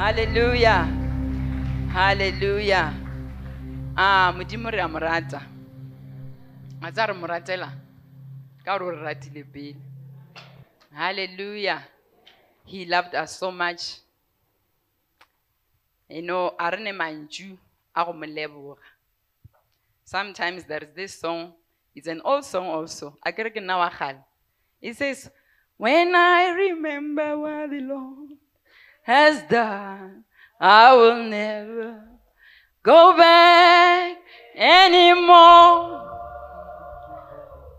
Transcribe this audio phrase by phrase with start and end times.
[0.00, 0.88] Hallelujah.
[1.92, 2.88] Hallelujah.
[3.94, 5.42] Ah, modimo re a mo rata.
[6.80, 7.68] A tsa re ratile.
[12.64, 13.98] He loved us so much.
[16.08, 17.58] You know, a re ne mantšu.
[20.02, 21.52] Sometimes there's this song,
[21.94, 23.18] it's an old song also.
[23.22, 23.60] A kere ke.
[24.80, 25.30] It says,
[25.76, 28.19] When I remember what the Lord
[29.02, 30.24] has done,
[30.60, 32.04] I will never
[32.82, 34.16] go back
[34.54, 36.06] anymore.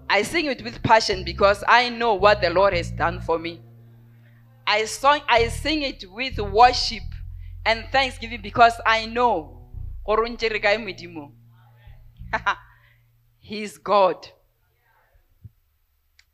[0.10, 3.62] I sing it with passion because I know what the Lord has done for me.
[4.68, 7.04] I song, I sing it with worship
[7.66, 9.58] and thanksgiving because I know.
[13.44, 14.28] He is God.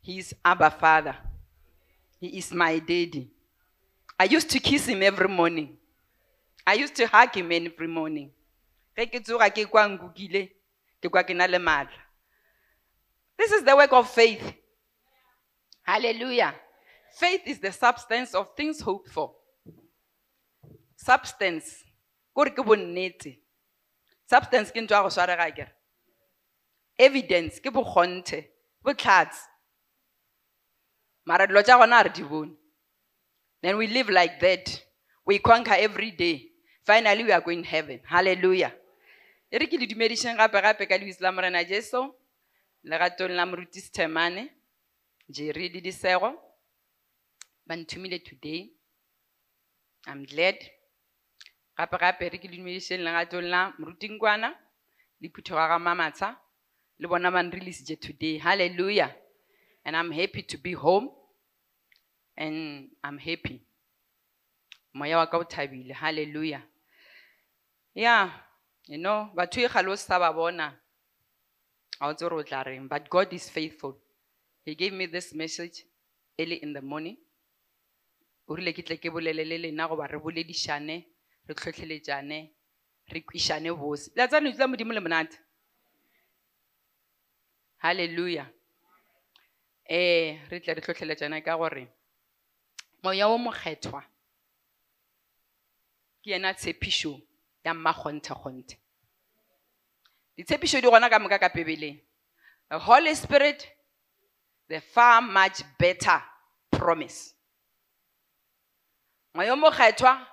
[0.02, 1.16] He is Abba Father.
[2.20, 3.32] He is my daddy.
[4.20, 5.78] I used to kiss him every morning.
[6.66, 8.32] I used to hug him every morning.
[8.96, 9.12] This
[13.52, 14.54] is the work of faith.
[15.84, 16.56] Hallelujah.
[17.14, 19.36] Faith is the substance of things hoped for.
[20.96, 21.84] Substance.
[24.26, 25.68] Substance ke ntho.
[27.00, 28.48] Evidence ke bokgonthe.
[33.62, 34.84] Then we live like that.
[35.26, 36.52] We conquer every day.
[36.86, 38.00] Finally, we are going heaven.
[38.06, 38.74] Hallelujah.
[39.52, 42.02] E re ke le dumedišeng gape-gape ka lebitso la morena jesu
[42.84, 44.44] legatong la moruti sethemane
[45.30, 46.36] jere le disego
[47.66, 48.68] ba nthumile today
[50.08, 50.60] i'm glad
[51.78, 54.52] gape-gape re ke le dumedišeng legatong la morutingkwana
[55.22, 56.36] le phuthoga ga mamatsha
[57.00, 59.16] le bona ba nreleasitše today hallelujah
[59.86, 61.08] and i'm happy to be home
[62.38, 63.62] and i'm happy.
[64.94, 65.46] Moya wa ka o
[65.94, 66.64] hallelujah.
[67.94, 68.30] Yeah
[68.88, 70.74] you know batho e gale o sa ba bona.
[72.00, 73.98] Ga o tse o tla but god is faithful.
[74.66, 75.86] He gave me this message
[76.40, 77.18] early in the morning.
[78.48, 81.06] O rile ke ke bolele le lena goba re boledišane
[81.48, 82.50] re tlhotlheletšane
[83.12, 85.38] re kwišane bose la tsa lentswe modimo le monate.
[87.84, 88.46] Halleluja
[89.90, 91.97] eh re tle re tlhotlheletšane ka gore
[93.08, 94.04] moya o mokgethwa.
[96.22, 97.22] Ke yena tshepišo
[97.64, 98.76] ya mmakgonthe-kgonthe
[100.36, 102.00] ditshepišo di gona ka moka ka pebeleng
[102.70, 103.68] the holy spirit
[104.68, 106.22] the far much better
[106.72, 107.34] promise.
[109.34, 110.28] Moya o mokgethwa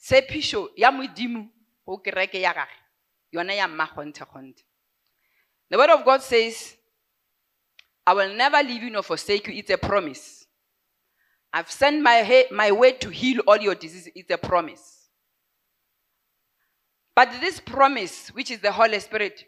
[0.00, 1.50] tshepišo ya modimo
[1.86, 2.80] go kereke ya gage
[3.32, 4.64] yona ya mmakgonthe-kgonthe
[5.68, 6.76] the word of god says
[8.06, 10.43] i will never leave you nor forsake you it's a promise
[11.54, 14.12] i've sent my, my word to heal all your diseases.
[14.14, 15.08] It's a promise.
[17.14, 19.44] But this promise which is the holy spirit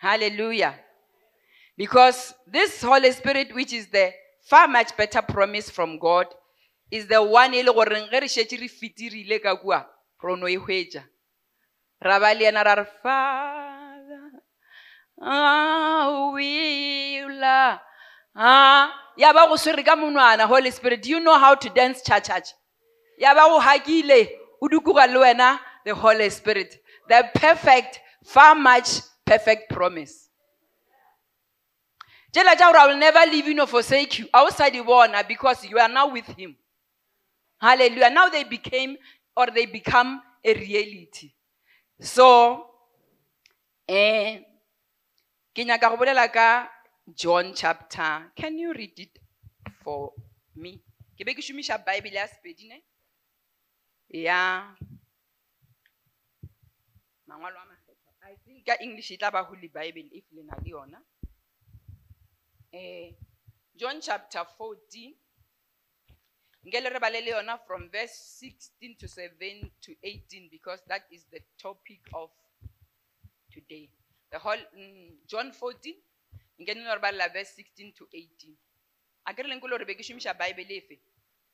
[0.00, 0.74] hallelujah.
[1.78, 4.12] Because this holy spirit which is the
[4.42, 6.26] far much better promise from god
[6.90, 9.86] is the one e le goreng ge re šetše re fetirile ka kua
[10.22, 11.02] re e hwetša.
[12.04, 13.67] Ra ba le yena ra re father
[15.20, 17.44] I will
[18.36, 19.46] ah ya ba
[20.46, 22.54] holy spirit do you know how to dance cha cha cha?
[23.18, 24.28] Ya ba go hakile
[24.62, 24.68] o
[25.84, 26.78] the holy spirit.
[27.08, 30.28] The perfect far much perfect promise.
[32.32, 34.28] Tša gore i will never leave you nor forsake you.
[34.34, 36.56] Outside the bona because you are now with him.
[37.60, 38.10] Hallelujah.
[38.10, 38.96] Now they became
[39.36, 41.32] or they become a reality.
[42.00, 42.66] So
[43.88, 44.40] eh
[45.58, 46.06] ke nyaka go
[47.18, 48.30] john chapter.
[48.36, 49.18] Can you read it
[49.82, 50.12] for
[50.54, 50.78] me?
[51.18, 52.78] Ke be ke šomiša bible ya sepedi ne
[54.08, 54.70] ya
[57.26, 58.14] mangwalo a makgetho.
[58.22, 61.02] I think ka english e tla holy bible if le na le yona.
[62.72, 63.10] Eh
[63.74, 65.10] john chapter 14
[66.66, 68.14] nkele re balele yona from verse
[68.46, 72.30] 16 to 7 to 18 because that is the topic of
[73.50, 73.90] today
[74.30, 75.94] the whole mm, john 14
[76.58, 78.56] nkene re balela verse 16 to 18
[79.24, 81.00] a ke re be šomiša bible efe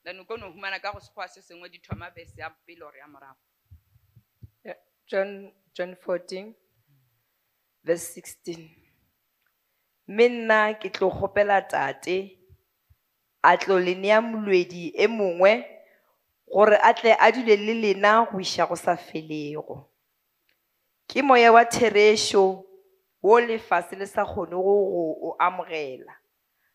[0.05, 2.99] then o kone humana ka go sekgowa se sengwe di thoma verse ya pele gore
[2.99, 3.41] ya morago
[5.07, 6.55] John, John 14,
[7.85, 8.71] verse 16.
[10.09, 12.39] Mme nna ke tlo kgopela tate
[13.43, 15.53] a tlo le nea molwedi e mongwe
[16.53, 19.94] gore a a dule le lena go iša go sa felego
[21.15, 22.65] ke moya wa therešo
[23.23, 24.75] wo lefase le sa kgone go
[25.23, 26.11] o amogela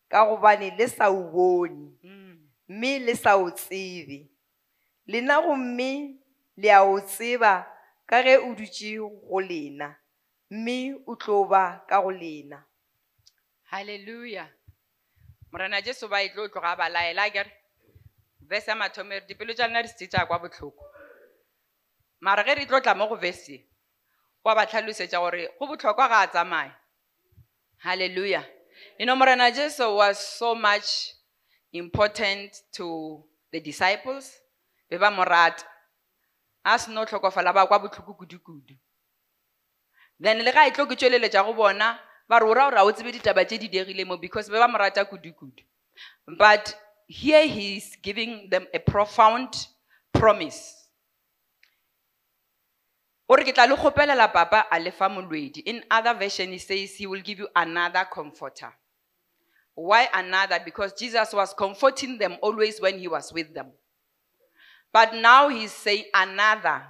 [0.08, 2.40] ka gobane le sa o bone Mm.
[2.68, 4.30] mme le sa o tsebe
[5.06, 6.16] lena gomme
[6.56, 7.66] le a o tseba
[8.08, 9.92] ka ge o dutše go lena
[10.50, 12.64] mme o tlo ba ka go lena
[13.70, 14.48] Hallelujah.
[15.52, 17.52] Morena Jesu ba itlo tloga ba laela kere.
[18.40, 20.84] Verse ya mathomo e dipelo tša lena di se tša kwa botlhoko.
[22.20, 23.64] Mara ge re tlo tla mo go verse ye,
[24.44, 26.74] wa ba tlhalosetša gore go botlhokwa ga tsamaya.
[27.78, 28.44] Hallelujah.
[28.98, 31.12] You know, Morena Jesu was so much
[31.72, 34.30] important to the disciples.
[34.90, 35.64] Be ba mo rata.
[36.64, 38.76] A se no tlhokofala ba kwa botlhoko kudu-kudu.
[40.20, 41.98] then le ga e tlo ke tsweleletša go bona
[42.28, 44.78] ba re ora gore a o tsebe ditaba tše di mo because be ba mo
[44.78, 45.64] rata kudu-kudu
[46.38, 46.76] but
[47.08, 49.48] here he is giving them a profound
[50.12, 50.79] promise
[55.66, 58.72] in other version he says he will give you another comforter.
[59.74, 60.58] Why another?
[60.64, 63.72] Because jesus was comforting them always when he was with them.
[64.92, 66.82] But now he's saying another.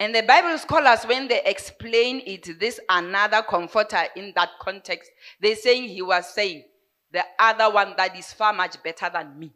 [0.00, 5.10] And the Bible scholars, when they explain it, this another comforter in that context,
[5.40, 6.62] they're saying he was saying
[7.10, 9.52] the other one that is far much better than me.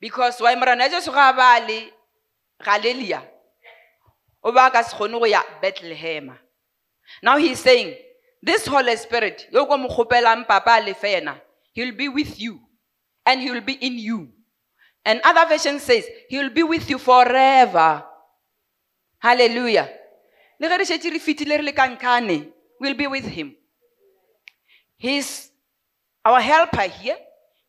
[0.00, 1.32] Because why morana Jesu ga
[4.42, 5.42] o ya.
[7.22, 7.96] Now he's saying,
[8.42, 11.20] this Holy Spirit, yo ko mo kgopelang papa a le fe
[11.72, 12.60] he'll be with you
[13.26, 14.28] and he will be in you.
[15.04, 18.04] And other version says, he will be with you forever.
[19.18, 19.88] Hallelujah.
[20.60, 20.78] We'll
[22.94, 23.56] be with him.
[24.96, 25.50] He's
[26.24, 27.16] our helper here.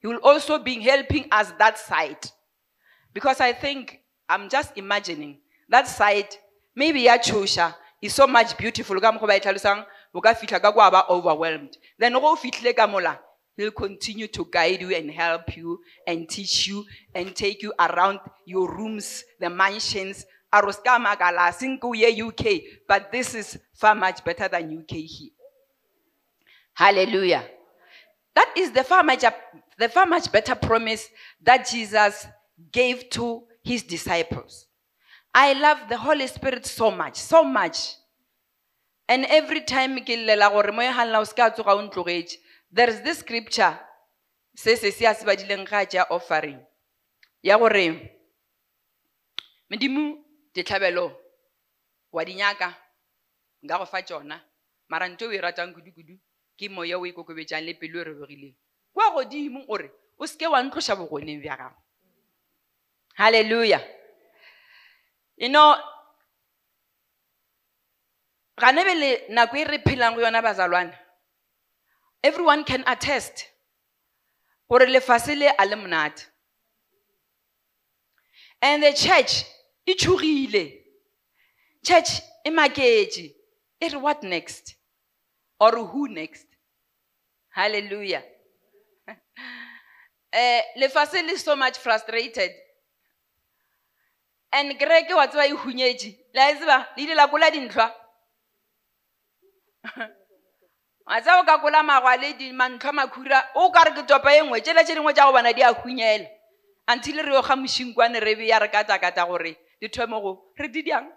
[0.01, 2.29] He will also be helping us that side.
[3.13, 5.39] Because I think, I'm just imagining,
[5.69, 6.35] that side,
[6.79, 8.99] maybe ya Chusha is so much beautiful.
[9.01, 11.77] Ka mokgwa ba e tlhalosang, o ka fitlha ka kwa ba overwhelmed.
[11.99, 13.19] Then go fitlhe ka mola,
[13.57, 18.19] he'll continue to guide you and help you and teach you and take you around
[18.45, 24.79] your rooms, the mansions, Aroska Magala, Sinkuye UK, but this is far much better than
[24.79, 25.31] UK here.
[26.73, 27.43] Hallelujah.
[28.35, 29.25] That is the far much,
[29.77, 31.09] the far much better promise
[31.43, 32.25] that Jesus
[32.71, 34.68] gave to his disciples.
[35.33, 37.95] I love the Holy Spirit so much, so much.
[39.07, 42.37] And every time ke llela gore mo hanla o ska tsoga o ntlogetse,
[42.71, 43.77] there's this scripture
[44.55, 46.59] se se a se badileng ga ja offering.
[47.43, 48.15] Ya gore
[49.69, 50.17] Medimo
[50.53, 51.15] ditlhabelo
[52.11, 52.75] wa dinyaka
[53.63, 54.41] nka go fa tsona
[54.89, 56.17] mara ntho o e ratang kudu-kudu
[56.57, 58.55] ke moya o e kokobetsang le pelo e robegileng
[58.93, 61.77] kwa godimo ore o seke wa ntloša bogoneng bja gago
[63.13, 63.79] halleluja
[65.39, 65.75] you know
[68.59, 70.93] gane be le nako e re phelang go yona bazalwana
[72.23, 73.45] everyone can attest
[74.69, 76.27] gore lefase le a le monate.
[78.61, 79.45] And the church
[79.85, 80.73] e tshogile
[81.83, 83.33] church e maketse
[83.81, 84.75] e re what next?
[85.59, 86.45] Or who next?
[87.49, 88.23] Hallelujah.
[90.31, 92.51] Eh lefase le so much frustrated.
[94.51, 97.95] And kereke wa tseba e hunyetše la e tseba le ile la kola dintlhwa
[101.05, 103.43] wa tseba o ka kola magwa le mantlhwa makhura.
[103.55, 105.73] O ka re ke topa e nngwe tšela tše dingwe tša go bona di a
[105.73, 106.27] hunyela.
[106.87, 110.67] Until re yo ga mošinkwane re be ya re katakata gore di thome go re
[110.67, 111.07] di diang?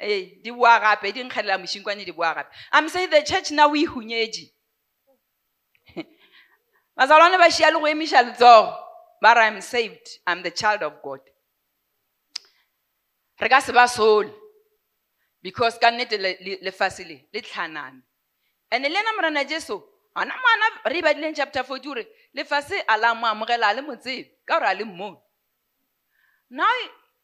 [0.00, 2.50] Ee di boa gape di nkgelela mošinkwane di boa gape.
[2.72, 4.52] I'm saying the church now e hunyetše
[6.96, 8.76] bazalwane ba šia le go emiša letsogo
[9.20, 10.20] but i'm saved.
[10.26, 11.20] I'm the child of god
[13.40, 14.32] re ka se ba sole.
[15.42, 16.58] Because ka nnete le- le-
[17.32, 18.02] le tlhaname.
[18.70, 19.82] And-e le ena morena jesu
[20.16, 24.30] gona ngwana re badileng chapter forty ore lefase a la mo amogela a le motsebe
[24.46, 25.18] ka gore a le mmone
[26.50, 26.64] now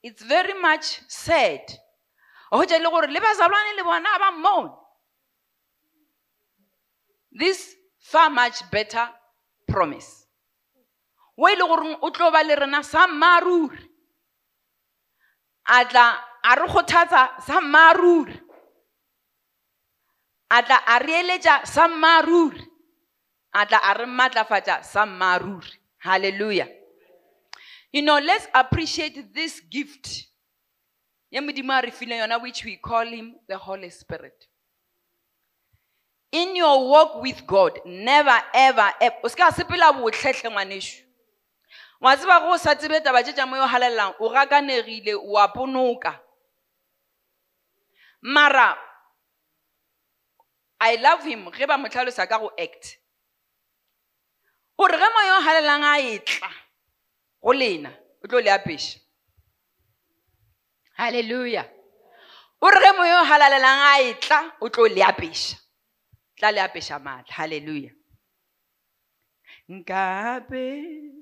[0.02, 1.60] it's very much sad.
[2.52, 4.70] Go tša le gore le bazalwane le bona ba mmone.
[7.32, 9.08] This far much better
[9.66, 10.26] promise.
[11.36, 13.78] Wo e le goreng o tlo ba le rena sa mmaruri
[15.66, 18.40] a tla a re kgothatsa sa mmaruri
[20.50, 22.66] a tla a sa mmaruri
[23.52, 26.82] a tla a sa mmaruri halleluja
[27.92, 30.26] you know let's appreciate this gift.
[31.30, 34.48] Ya modimo a re fileng yona which we call him the holy spirit.
[36.32, 41.04] In your walk with god never ever ever o se ka sepela botlhetlhe ngwanešo
[42.02, 45.46] wa tseba go sa tsebe taba tše tša mo yo halalelang o gakanegile o a
[45.48, 46.18] ponoka
[48.22, 48.74] mara
[50.82, 52.98] i love him ge ba mo tlhalosa ka go act.
[54.78, 56.50] O halelang a e tla
[57.40, 57.90] go lena
[58.22, 58.98] o tlo le apeša
[60.98, 61.64] halleluja
[62.60, 65.56] o re ge moya o halalelang a e tla o tlo le apeša.
[66.36, 67.34] Tla le apeša maatla.
[67.34, 67.90] Halleluja
[69.68, 71.21] nkabe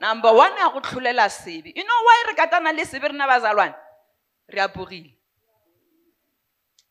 [0.00, 3.74] Number one ya go tlholela sebe you know why re katana le sebe rena bazalwane
[4.48, 5.16] re apogile.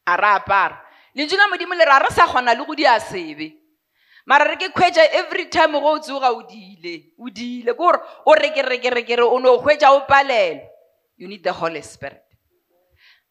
[0.07, 0.81] A re apara.
[1.15, 3.53] Lentšu la modimo le ra re sa kgona le go dia sebe
[4.25, 7.73] mara re ke kgwetša every time go o tsoga o diile o diile.
[7.73, 10.61] Ke gore o reke reke reke re o ne o kgwetša o palelwa
[11.17, 12.23] you need the holy spirit.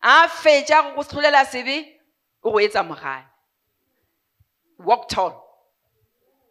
[0.03, 1.99] A fetša go go tlholela sebe
[2.43, 3.27] o go etsa mogale
[4.79, 5.44] walk tall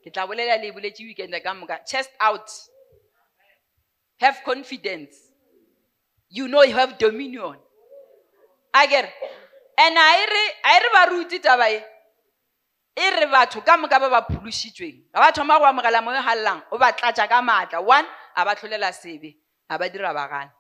[0.04, 2.50] ke tla bolela le boletše weekend ka moka chest out.
[4.20, 5.16] Have confidence.
[6.30, 7.58] You know you have dominion.
[8.76, 9.10] A kere
[9.78, 11.82] and a e re a re baruti taba e
[12.98, 15.12] e re batho ka moka ba ba phološitšweng.
[15.14, 17.82] Ga ba thoma go amogela mo galelang o ba tlatša ka maatla.
[17.82, 18.06] One
[18.36, 19.38] a ba tlholela sebe
[19.70, 20.52] a ba dira bagane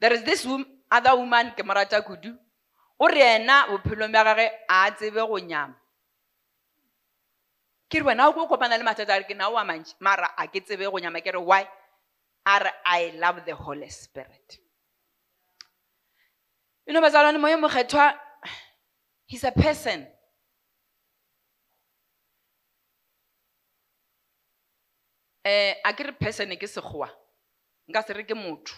[0.00, 2.34] there is this wom- other woman ke mo rata kudu
[2.98, 5.74] o re ena bophelong bja gage a tsebe go nyama
[7.92, 10.32] ke re wena o ko kopana le mathata a re ke nao a mantši mara
[10.38, 11.68] a ke tsebe go nyama ke re why?
[12.46, 14.58] A re i love the holy spirit.
[16.88, 18.14] Eno batsalwane moye mokgethwa
[19.26, 20.06] he's a person.
[25.44, 27.10] Um a ke re person ke sekgowa.
[27.90, 28.72] Nka se re ke motho.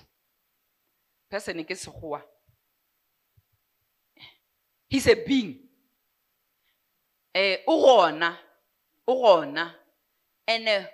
[1.30, 2.20] Person ke sekgowa.
[4.88, 5.60] He's a being.
[7.34, 8.43] Um o gona
[9.06, 9.74] o gona.
[10.46, 10.86] And-e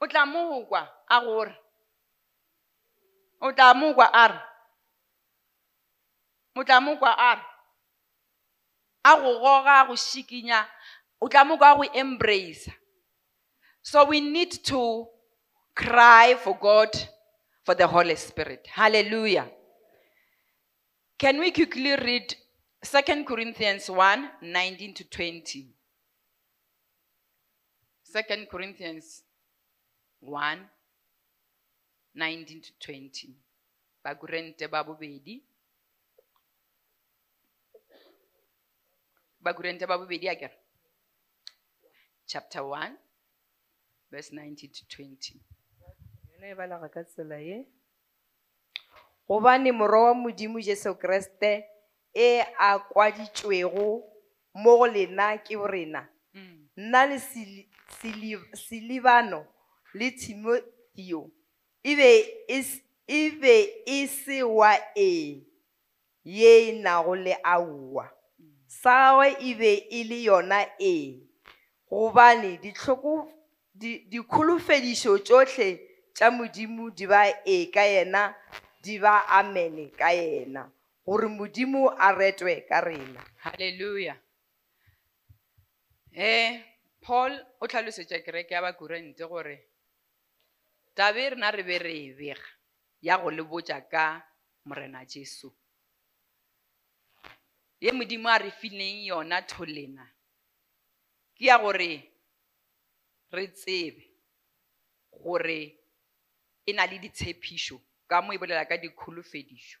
[0.00, 1.54] o tla mo kwa a gore
[3.40, 4.40] o tla mo kwa a re
[6.64, 7.12] tla mo kwa
[9.04, 9.96] a go goga go
[11.20, 11.44] o tla
[11.76, 12.70] go embrace
[13.82, 15.06] so we need to
[15.74, 16.90] cry for god
[17.64, 18.66] for the holy spirit.
[18.66, 19.48] Hallelujah.
[21.18, 22.34] Can we quickly read
[22.84, 25.68] 2 corinthians 1 19 to 20
[28.12, 29.24] 2 corinthians
[30.20, 30.68] 1
[32.14, 33.34] 19 to 20
[34.04, 35.42] bakurente ba bobedi.
[39.40, 40.58] Bakurente ba bobedi akere
[42.26, 42.96] chapter 1
[44.10, 45.40] verse 19 to 20
[46.32, 47.66] yona e balaga ka tsela ye.
[49.28, 51.64] Gobane morwa wa modimo jesu kreste
[52.14, 54.04] e a kwaditšwego
[54.54, 56.68] mo go lena ke borena mm.
[56.76, 57.06] nna
[58.54, 59.46] silivano
[59.94, 61.30] le timotheo
[61.82, 65.42] e be e se wa e
[66.24, 68.10] ye e nago le aowa
[68.66, 71.20] sa gagwe e be e le yona e
[71.90, 72.58] gobane
[73.74, 75.68] di- dikholofedišo tšohle
[76.14, 78.34] tša modimo di ba e ka yena
[78.82, 80.70] di ba amene ka yena
[81.04, 84.16] gore modimo a retwe ka rena Hallelujah.
[86.14, 86.71] Eh,
[87.02, 89.58] Paul o tlhalosetša kereke ya bakurente gore
[90.94, 92.48] tabe rena re be re e bega
[93.02, 94.22] ya go le botša ka
[94.64, 95.50] morena jesu.
[97.80, 100.06] Ye modimo a re fileng yona tholena
[101.34, 102.14] ke ya gore
[103.32, 104.04] re tsebe
[105.10, 105.60] gore
[106.66, 109.80] e na le ditshepišo ka mo e bolela ka dikholofedišo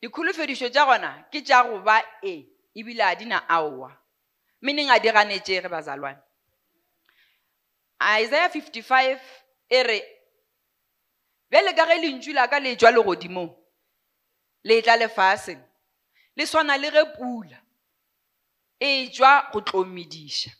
[0.00, 2.34] dikholofedišo tša gona ke tša go ba e
[2.74, 4.05] ebile a di na aowa
[4.60, 6.18] meaning ganetšege bazalwane.
[8.00, 9.20] Isaiah 55
[9.68, 10.02] e re
[11.50, 13.50] bjale ka ge lentšu la ka le tšwa legodimong
[14.64, 15.62] le tla lefaseng
[16.36, 17.58] le swana le ge pula
[18.80, 20.50] e tšwa go tlomediša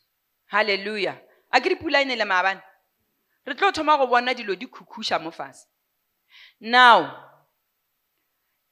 [0.46, 1.14] halleluja
[1.50, 2.62] a ke dipula e ne le maabane
[3.46, 5.66] re tlo thoma go bona dilo di khukhuša mo fase.
[6.60, 7.26] Now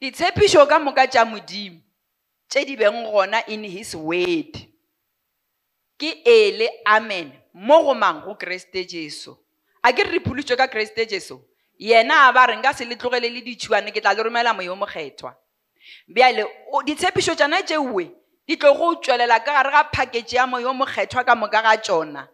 [0.01, 1.81] ditshepišo ka moka tša modimo
[2.49, 4.74] tše di beng gona in his word
[6.13, 7.33] ke ele amen.
[7.55, 9.37] Mo go mang go kreste jesu?
[9.83, 11.41] A ke re re phulutšwe ka kreste jesu?
[11.81, 14.77] Yena a ba re nka se le tlogele le ditšhuane ke tla le romela moyo
[14.77, 15.35] mokgethwa
[16.09, 18.05] bjale o- ditshepišo tšana tšeuwe
[18.47, 22.29] di tlo go tswelela ka gare ga package ya moyo mokgethwa ka moka ga tšona?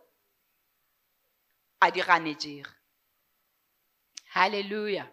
[1.80, 2.68] A di ganetšege.
[4.34, 5.06] Halleluja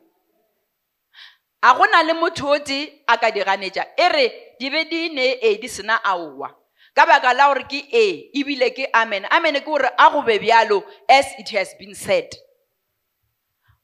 [1.64, 4.84] a go na le motho o tee a ka di ganetša e re di be
[4.86, 6.52] di ne e di sena aowa
[6.98, 9.30] ka baka la gore ke e ebile ke amen.
[9.30, 12.26] Amen ke gore a go be bjalo as it has been said.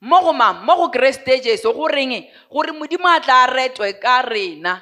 [0.01, 0.65] Mo go mang?
[0.65, 4.81] Mo go kreste jesu go reng gore modimo a tla retwe ka rena.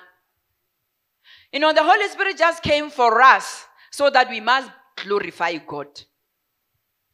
[1.52, 5.92] You know the holy spirit just came for us so that we must glorify god.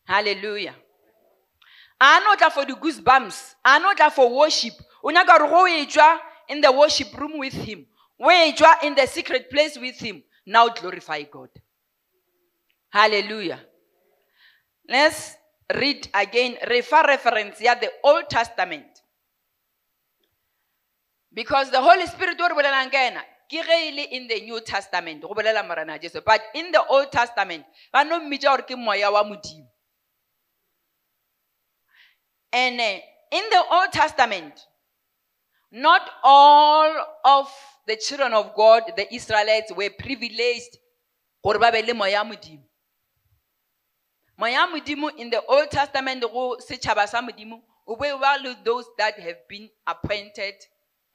[0.06, 0.76] Hallelujah.
[2.00, 4.74] A no tla for di-goose bumps a no tla for worship.
[5.04, 6.20] O nyaka gore go e tswa
[6.50, 7.88] in the worship room with him
[8.20, 11.50] o e tswa in the secret place with him now glorify god.
[12.90, 13.60] Hallelujah.
[14.88, 15.36] Let's
[15.76, 18.88] read again refer reference ya the old testament.
[21.34, 23.12] Because the holy spirit o re bolelang ke
[23.52, 25.24] ge e in the new testament
[26.26, 28.20] but in the old testament ba no
[32.54, 33.00] and uh,
[33.32, 34.66] in the old testament
[35.72, 36.94] not all
[37.26, 37.52] of
[37.88, 40.78] the children of god the israelites were privileged.
[41.44, 41.54] In
[45.30, 47.22] the old testament go setšhaba sa
[48.64, 50.56] those that have been appointed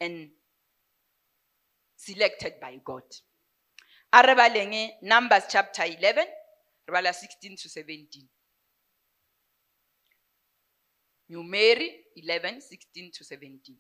[0.01, 0.31] and
[1.97, 3.03] selected by god.
[5.03, 6.27] Numbers chapter 11
[6.87, 8.29] re bala 16 to 17
[11.31, 13.77] numeri 11 16 to 17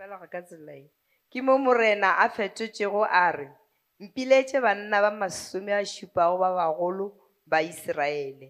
[0.00, 0.88] belega ka tsela e
[1.30, 3.48] ke mo morena a fetotšego a re
[4.00, 7.12] mpiletše banna ba masome a šupago ba bagolo
[7.46, 8.48] ba iseraele.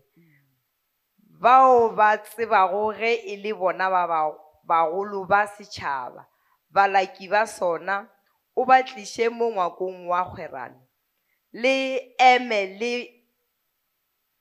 [1.43, 6.23] Bao ba tsebago ge e le bona ba ba- bagolo ba setšhaba
[6.71, 8.07] balaki ba sona
[8.55, 10.79] o ba tliše mo ngwakong wa kgwerano
[11.53, 11.75] le
[12.15, 12.93] eme le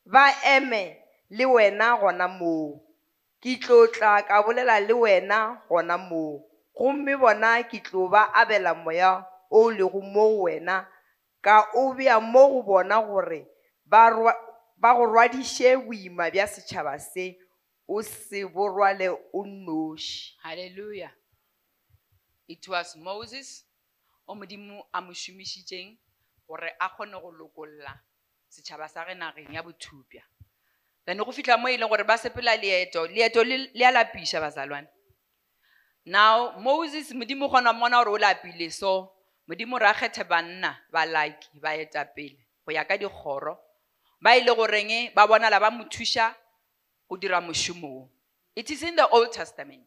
[0.05, 2.77] ba eme le wena gona moo.
[3.41, 5.37] Ke tlo tla ka bolela le wena
[5.69, 6.48] gona moo
[6.79, 10.87] gomme bona ke tlo ba abela moya o lego mo wena
[11.43, 13.43] ka o bea mo go bona gore
[13.83, 17.35] ba go rwadiše boima bja setšhaba se
[17.87, 20.39] o se borwale o nnoši.
[20.41, 21.11] Hallelujah.
[22.47, 23.65] It was moses
[24.25, 25.97] o modimo a mo šomišitšeng
[26.47, 27.67] gore a kgone go
[28.47, 30.23] setšhaba sa ge nageng ya bothupja.
[31.05, 34.39] Then go fitlha mo e leng gore ba sepela leeto leeto le le a lapiša
[34.39, 34.87] bazalwane
[36.09, 39.13] now moses modimo kgona mmona gore o lapile so
[39.47, 43.53] modimo re a kgethe banna balaki baetapele go ya ka dikgoro
[44.21, 46.33] ba ile goreng eh, ba bonala ba mo thuša
[47.09, 48.09] go dira mošomo
[48.59, 49.83] it is in the old testament.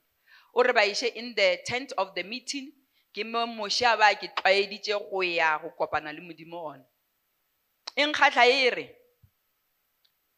[0.54, 2.72] O re ba in the tent of the meeting
[3.12, 6.84] ke mo moša ba ke tlwaeditše go ya go kopana le modimo gona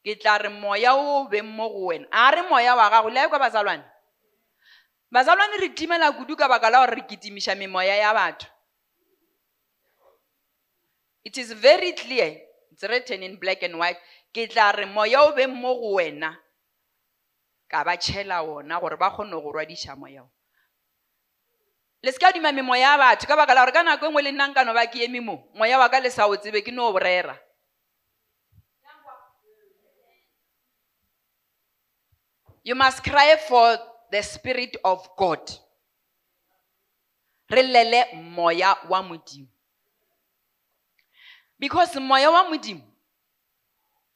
[0.04, 2.06] ke tla re moya o beng mo go wena.
[2.12, 3.84] A re moya wa gago le ya kwa bazalwane
[5.14, 8.50] bazalwane re timela kudu ka baka la gore re kitimiša memoya ya batho.
[11.22, 13.96] It is very clear it's written in black and white
[14.34, 16.34] ke tla re moya o beng mo go wena
[17.70, 20.30] ka ba tšhela wona gore ba kgone go rwadiša moya o.
[22.02, 24.32] Le se ka dima memoya ya batho ka baka la gore ka nako e le
[24.32, 26.92] nna ba ke eme mo moya wa ka le sa o tsebe ke no o
[26.92, 27.38] borera.
[32.64, 35.40] You must cry for the spirit of god.
[37.50, 39.48] Re lele moya wa modimo.
[41.58, 42.82] Because moya wa modimo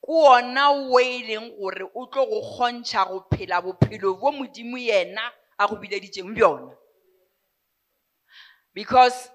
[0.01, 4.79] ke ona o e leng gore o tlo go kgontšha go phela bophelo bo modimo
[4.79, 6.73] yena a go bileditšeng bjona.
[8.73, 9.31] Because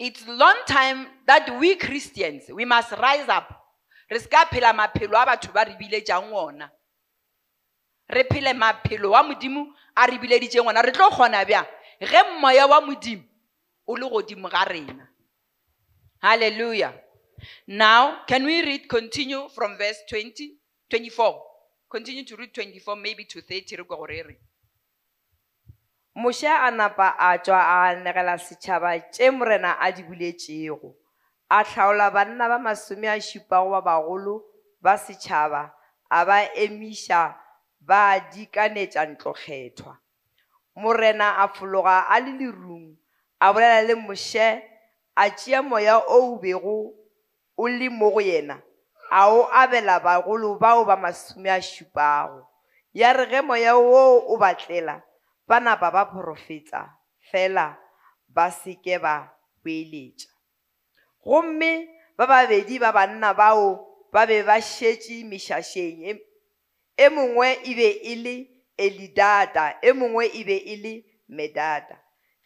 [0.00, 3.54] it's long time that we christians we must rise up.
[4.10, 6.70] Re se ka phela maphelo a batho ba re biletšang ona.
[8.10, 11.66] Re phele maphelo wa modimo a re bileditšeng ona re tlo kgona bjang?
[12.00, 13.24] Ge moya wa modimo
[13.86, 15.08] o le godimo ga rena.
[16.22, 16.94] Hallelujah.
[17.66, 20.58] Now can we read continue from verse 20
[20.90, 21.42] 24
[21.88, 24.40] continue to read 24 maybe to 30 re kwa gore e reng
[26.16, 30.94] moša a napa a tšwa a anegela setšhaba tše morena a di buletšego.
[31.50, 34.42] A hlaola banna ba masome a šupago ba bagolo
[34.82, 35.72] ba setšhaba
[36.10, 37.34] a ba emiša
[37.80, 39.94] ba dikanetša ntlokgethwa
[40.76, 42.96] morena a fologa a le lerung
[43.40, 44.62] a bolela le moše
[45.16, 46.94] a tšea moya o o bego
[47.56, 48.62] o le mo go yena
[49.10, 52.46] a o abela bagolo bao ba masome a šupago.
[52.94, 55.02] Ya re ge moya wo o batlela
[55.46, 56.94] ba napa ba profetsa
[57.30, 57.76] fela
[58.28, 60.30] ba seke ba boeletša.
[61.24, 66.18] Gomme ba babedi ba banna bao ba be ba šetše mešašeng
[67.04, 68.36] e- mongwe e be e le
[68.84, 70.94] elidada e mongwe e be e le
[71.36, 71.96] medada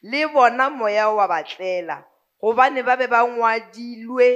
[0.03, 1.97] le bona moya wa batlela
[2.41, 4.29] gobane ba be ba ngwadilwe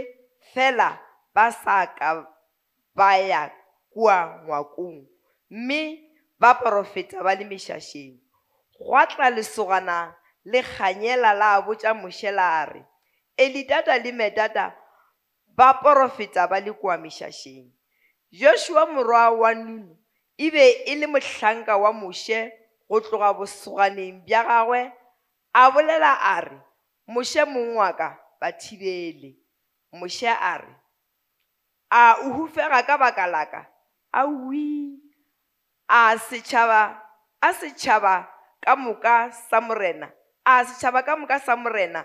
[0.54, 0.96] fela
[1.34, 2.24] ba sa ka
[2.96, 3.52] ba ya
[3.92, 5.06] kua ngwakong.
[5.50, 5.82] Mme
[6.40, 8.16] ba porofeta ba le mešašeng.
[8.78, 12.86] Gwa tla lesogana le kganyela la botša mošelare.
[13.36, 14.74] Elidada le medada
[15.46, 17.68] ba porofeta ba le kua mešašeng.
[18.32, 19.97] Joshua morwa wa nunu
[20.38, 22.52] e be e le mohlanka wa moše
[22.88, 24.92] go tloga bosoganeng bja gagwe
[25.52, 26.58] a bolela a re
[27.08, 29.34] moše mong wa ka ba thibele.
[29.92, 30.72] Moše a re
[31.90, 33.66] a o hufega ka baka laka
[34.12, 35.00] awi
[35.88, 37.00] a setšhaba
[37.40, 38.28] a setšhaba
[38.60, 40.12] ka moka sa morena
[40.44, 42.04] a setšhaba ka moka sa morena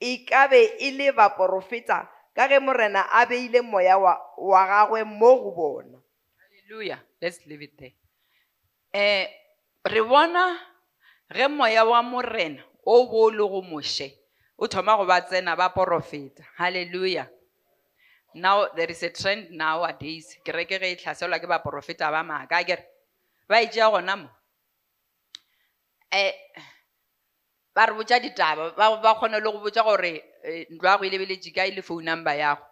[0.00, 5.04] e ka be e le baporofeta ka ge morena a beile moya wa, wa gagwe
[5.04, 5.98] mo go bona.
[6.72, 7.04] Hallelujah.
[7.20, 7.92] Let's leave it there.
[8.94, 9.28] Eh,
[9.84, 14.12] re moya wa morena o bo le go moše
[14.58, 17.28] o thoma go ba tsena ba porofeta halleluja
[18.34, 20.36] now there is a trend nowadays.
[20.44, 22.84] Kereke ge e tlhaselwa ke baporofeta ba maaka kere
[23.48, 24.28] ba e gona mo.
[26.12, 26.32] Um
[27.74, 31.04] ba re botša ditaba ba ba kgone le go botša gore eh, ntlo ya go
[31.04, 32.64] e lebeletše kae phone number yago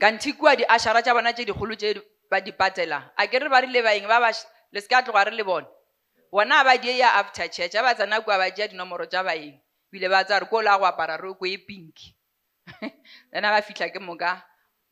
[0.00, 1.94] kanthe kua di-ashara tša bona tše dikgolo tše
[2.30, 4.30] ba di patelang a ke re ba rile baeng ba
[4.72, 5.66] le se ka tloga re le bone
[6.32, 9.60] bona ba die ya after church a ba tsena kua ba tšea dinomoro tša baeng.
[9.92, 12.10] Bile ba tsa re ko la go apara roko e pinki
[13.30, 14.42] then ba fitlha ke moka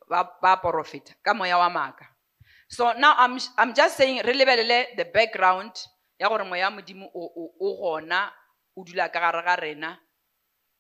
[0.09, 2.07] ba profeta ka moya wa maaka.
[2.69, 5.73] So now I'm, i'm just saying re lebelele the background
[6.21, 8.31] ya gore moya modimo o o- o gona
[8.77, 9.99] o dula ka gare ga rena.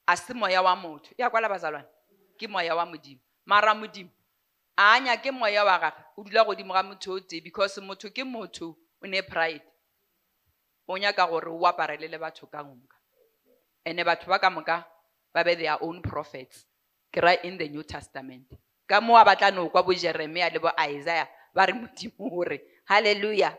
[0.07, 1.11] A se moya wa motho.
[1.19, 1.89] Ya kwala bazalwane
[2.39, 4.11] ke moya wa modimo mara modimo.
[4.77, 8.25] A nyake moya wa gage o dula godimo ga motho o tee because motho ke
[8.25, 9.63] motho o ne pride.
[10.89, 12.97] O nyaka gore o aparele le batho ka moka
[13.85, 14.85] ande batho ba ka moka
[15.35, 16.65] ba be their own prophets
[17.13, 18.47] ke ra in the new testament.
[18.89, 22.61] Ka mo a batla no kwa bo jeremia le bo isaiah ba re modimo gore
[22.89, 23.57] halleluja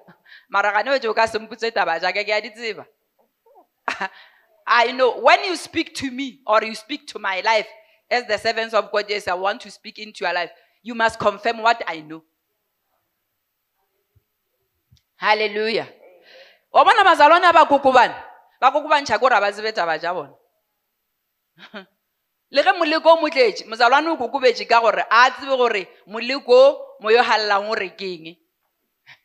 [0.50, 2.86] mara gane wetse o ka semputse taba jaaka ke a di tseba.
[4.66, 7.68] I know when you speak to me or you speak to my life
[8.14, 10.52] as the servants of God, yes, I want to speak into your life.
[10.84, 12.24] You must confirm what I know.
[15.16, 15.88] Hallelujah.
[16.74, 18.16] wa bona bazalwane ba kokobane
[18.60, 20.34] ba kokobantšha kore ba tsebe taba tša bona
[22.50, 26.98] le ge moleko o motletše mozalwane o kokobetše ka gore a tsebe gore moleko o
[27.00, 28.36] mo yo halelang o re keng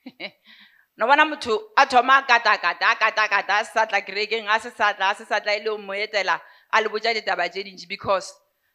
[0.96, 4.61] no bona motho a thoma a katakata a katakata a se sa tla kerekeng a
[4.61, 7.48] se sa tla a se sa tla e le o mo a le botša ditaba
[7.48, 8.29] tše dintši because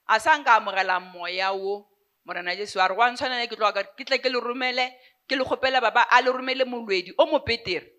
[0.08, 1.88] a sa nka amogela moya wo
[2.26, 4.92] morena jesu a re wa ntshwanele ke tloga ke tle ke le romele
[5.28, 7.92] ke le kgopela baba a le romele molwedi o mo petere.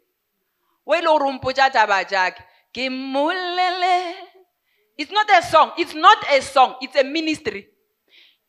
[0.86, 2.88] O e le gore taba jaaka ke
[4.96, 7.68] it's not a song it's not a song it's a ministry.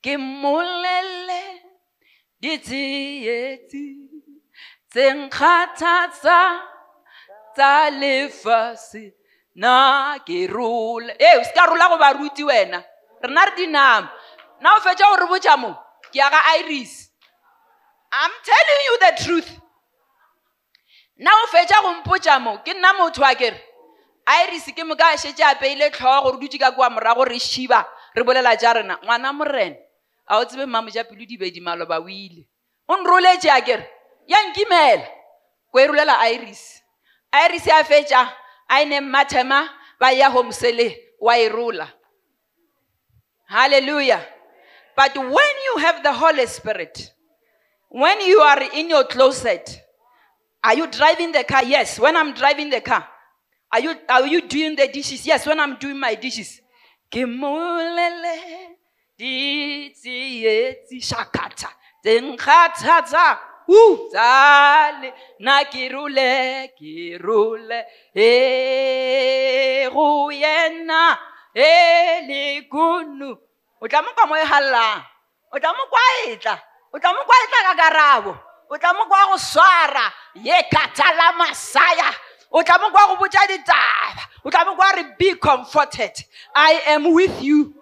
[0.01, 1.61] Ke molele
[2.41, 3.83] ditsietsi
[4.89, 5.29] tse
[7.55, 9.13] tsa lefase
[9.55, 12.83] na ke rola ee se ka rola go wena
[13.27, 14.09] rena re dinama
[14.61, 15.73] na o fetša gore botša mo
[16.11, 17.09] ke ya ga iris.
[18.11, 19.49] I'm telling you the truth.
[21.17, 23.59] Na o fetša go mpotša mo ke nna motho a kere
[24.43, 27.85] iris ke moka a šetše a peile tlhogo re dutse ka kua morago re šiba
[28.15, 28.97] re bolela ja rena.
[29.03, 29.75] Ngwana morena
[30.27, 32.47] a o tsebe mmamoja pelo dibedi maloba o ile.
[32.87, 33.89] O nroletše a kere
[34.27, 35.07] ya nkimela.
[35.71, 36.81] Ko e rolela iris.
[37.33, 38.21] Iris a fetša
[38.69, 41.87] a ene mmathema ba ya homsele wa e rola
[43.47, 44.21] hallelujah.
[44.95, 47.11] But when you have the holy spirit
[47.89, 49.81] when you are in your closet
[50.63, 51.63] are you driving the car?
[51.63, 51.99] Yes.
[51.99, 53.07] When i'm driving the car
[53.71, 55.25] are you are you doing the dishes?
[55.25, 55.45] Yes.
[55.45, 56.61] When i'm doing my dishes
[71.55, 73.31] e le kunu
[73.81, 75.03] o tla mo kwa mo e hallang
[75.53, 76.59] o tla mo kwa etla
[76.93, 78.33] o tla mo kwa etla ka karabo?
[78.69, 80.13] O tla mo kwa go swara?
[80.35, 82.09] Ye katala masaya.
[82.51, 84.23] O tla mo kwa go botsa ditaba?
[84.43, 86.11] O tla mo kwa re be comforted.
[86.55, 87.75] I am with you.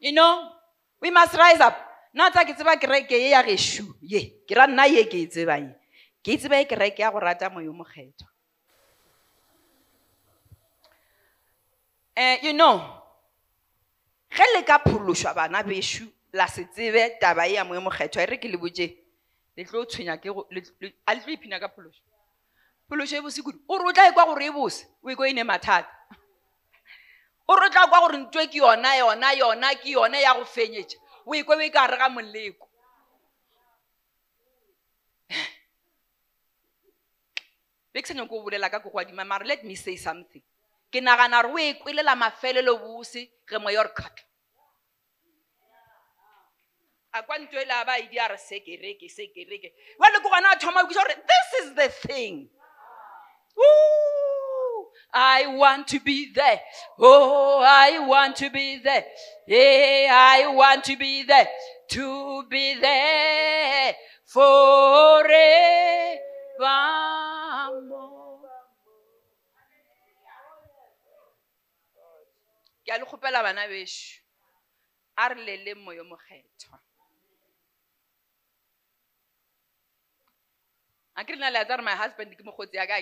[0.00, 0.52] You know
[1.02, 1.76] we must rise up.
[2.14, 3.84] Nna tsa ke tseba kereke ye ya gešo.
[4.00, 5.68] Ye ke ra nna ye ke e tsebang.
[5.68, 5.74] Ye
[6.22, 8.30] ke e tseba ye kereke ya go rata moyo mokgethwa
[12.18, 12.82] um you know
[14.30, 18.26] ge le ka phološwa bana bešo la se tsebe taba e ya moemo kgethwa e
[18.26, 19.08] re ke le botse
[19.56, 22.02] le tlo tshwenya ke a le tlo iphina ka phološo.
[22.88, 25.14] Phološo e bose kudu o re o tla e kwa gore e bose o e
[25.14, 25.90] ko e mathata.
[27.48, 30.44] O re o tla kwa gore ntwe ke yona yona yona ke yona ya go
[30.44, 32.68] fenyetša o e kwe o e ka re moleko.
[37.92, 40.42] Be ke sa nyako o bolela ka kokoadima mare let me say something
[40.92, 44.24] ke nagana gore o e kwelela mafelelo bose ge moya o re kgatla
[47.12, 50.58] a kwa ntho ele a ba idi a re sekereke sekereke wale ko gona a
[50.58, 52.48] thoma okisa gore this is the thing
[53.58, 56.60] Ooh, I want to be there.
[56.98, 59.04] Oh, I want to be there.
[59.48, 61.48] Yeah, I want to be there.
[61.90, 65.28] To be there forevermore.
[72.88, 74.24] Ke a le kgopela bana bešo
[75.20, 76.80] a re leleng moyo mokgethwa.
[81.16, 82.96] A ke re na le a tsa re my husband ke mokgotsi ya ka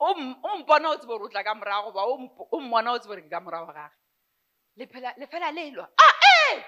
[0.00, 3.22] o mpona o tsebe gore o tla ka morago ba o mmona o tsebe gore
[3.24, 3.96] ke ka morago gage
[4.76, 6.62] le phela- le elwa a e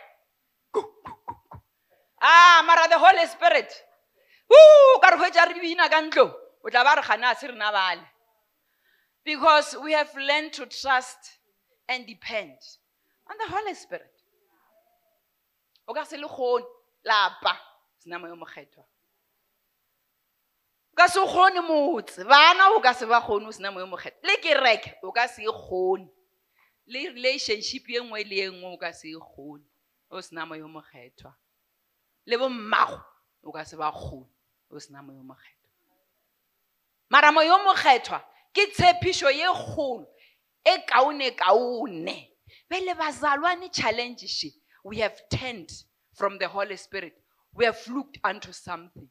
[2.19, 3.71] a mara the holy spirit.
[4.49, 6.33] O ka re hwetša re bina ka ntlo
[6.65, 8.16] o tla ba re gana a se rena bale
[9.27, 11.19] because we have learned to trust
[11.89, 12.57] and depend
[13.29, 14.13] on the holy spirit.
[26.89, 29.65] Le relationship ye nngwe le ye nngwe o ka se e kgone
[30.09, 31.35] o sena moyo mokgethwa.
[32.27, 34.31] Le o ka se ba kgone
[34.71, 35.71] o sena moyo mokgethwa.
[37.11, 38.23] Mara moyo mokgethwa
[38.57, 40.07] ke tshepišo ye kgolo
[40.65, 42.17] e kaone kaone.
[42.71, 44.53] Bele bazalwane challenge she
[44.85, 45.71] we have turned
[46.15, 47.13] from the holy spirit.
[47.55, 49.09] We have looked unto something.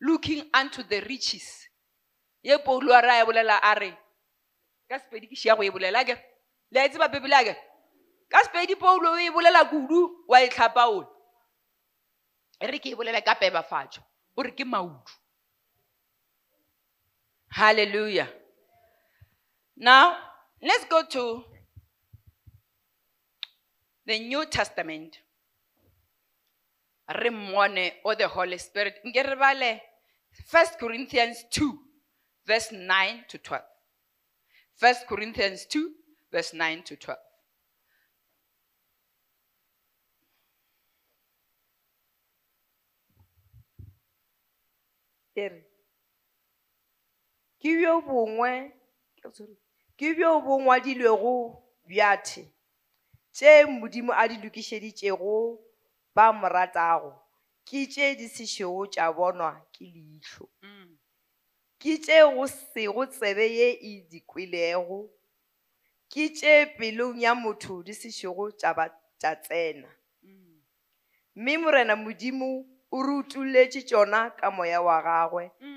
[0.00, 1.68] Looking unto the riches.
[2.42, 3.92] Ye paulo a re a e bolela a re
[4.88, 6.16] ka sepedi ke šia go e bolela ke?
[6.72, 7.56] Le a tseba ake
[8.30, 11.08] ka sepedi paulo o e bolela kudu wa e tlhapaola
[12.60, 14.02] e re ke e bolela ka pebafatšo
[14.36, 15.12] o ke maudu
[17.56, 18.28] hallelujah.
[19.76, 20.16] Now
[20.62, 21.44] let's go to
[24.04, 25.18] the new testament.
[27.08, 28.96] Re mmone o the holy spirit.
[29.06, 29.80] Nke re bale
[30.44, 31.78] first corinthians 2
[32.46, 33.62] verse 9 to 12
[34.76, 35.90] first corinthians 2
[36.30, 37.18] verse 9 to 12
[45.36, 45.75] e re
[47.66, 48.70] ke bjo bongwe
[49.34, 49.56] sorry,
[49.98, 51.32] ke bjo bo ngwadilwego
[51.88, 52.44] bjathe
[53.34, 55.58] tše modimo a di lokišeditšego
[56.14, 57.10] ba mo ratago
[57.66, 60.94] ke tše di sešego tša bonwa ke leitlho Mm.
[61.78, 65.10] ke tše go sego tsebe ye e di kwelego
[66.08, 68.86] ke tše pelong ya motho di sešego tša ba
[69.18, 69.90] tša tsena
[70.22, 70.62] Mm.
[71.34, 72.62] mme morena modimo
[72.94, 75.75] o re utuletše tšona ka moya wa gagwe Mm.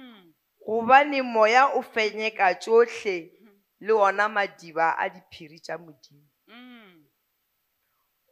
[0.70, 3.32] Gobane moya o fenyeka tsohle
[3.80, 7.06] le ona madiba a diphiri tša modimo Mm.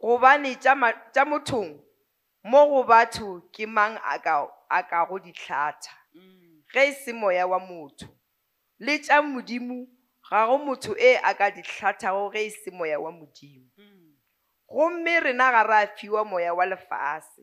[0.01, 1.79] gobane tša mothong
[2.43, 6.61] mo go batho ke mang a ka go di hlatha Mm.
[6.73, 8.07] ge e se moya wa motho
[8.79, 9.87] le tša modimo
[10.29, 14.13] ga go motho e a ka di tlhathago ge e se moya wa modimo Mm.
[14.69, 17.41] gomme rena ga re a fiwa moya wa lefase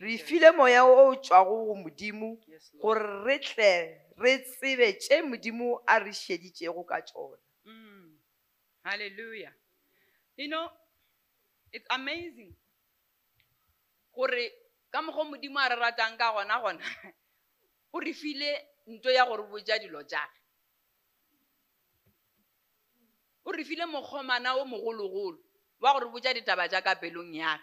[0.00, 2.38] re file moya o tšwago go modimo
[2.80, 3.72] gore re tle
[4.16, 8.16] re tsebe tše modimo a re šeditšego ka tšona Mm.
[8.82, 9.52] Hallelujah.
[10.36, 10.66] You know,
[11.72, 12.56] it's amazing.
[14.14, 14.52] Gore
[14.90, 16.82] ka mokgwa modimo a re ratang ka gona gona
[17.94, 18.50] o re file
[18.86, 20.40] ntho ya gore botja dilo jage
[23.44, 25.38] o re file mokgomana o mogologolo
[25.80, 27.62] wa gore botja ditaba ja ka pelong yage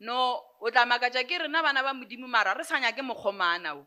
[0.00, 3.86] no o tla makatša ke rena bana ba modimo mara re sa nyake mokgomana o.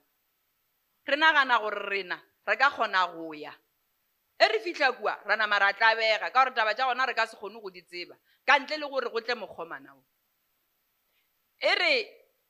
[1.06, 2.18] Re nagana gore rena
[2.48, 3.54] re ka kgona go ya.
[4.40, 7.28] E re fitlha kua ra nama ra tlabega ka gore taba tša gona re ka
[7.28, 10.04] se kgone go di tseba ka ntle le gore go tle mokgomana o.
[11.60, 11.94] E re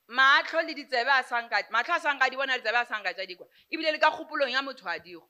[0.08, 3.48] matlho le ditsebe a sanka matlho a sanka di bona ditsebe a sanka tša dikwa
[3.70, 5.28] ebile le ka kgopolong ya motho a digo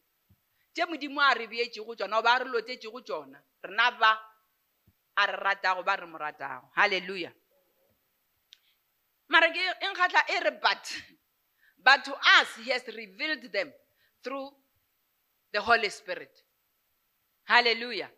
[0.74, 4.12] tše modimo a re beetšego tšona o ba a re lotetšego tšona rena ba
[5.15, 6.72] a re ratago ba re mo ratago.
[6.76, 7.32] Halleluja
[9.30, 10.92] but
[11.84, 13.72] but to us he has revealed them
[14.24, 14.50] through
[15.54, 16.32] The Holy Spirit.
[17.46, 18.10] Hallelujah.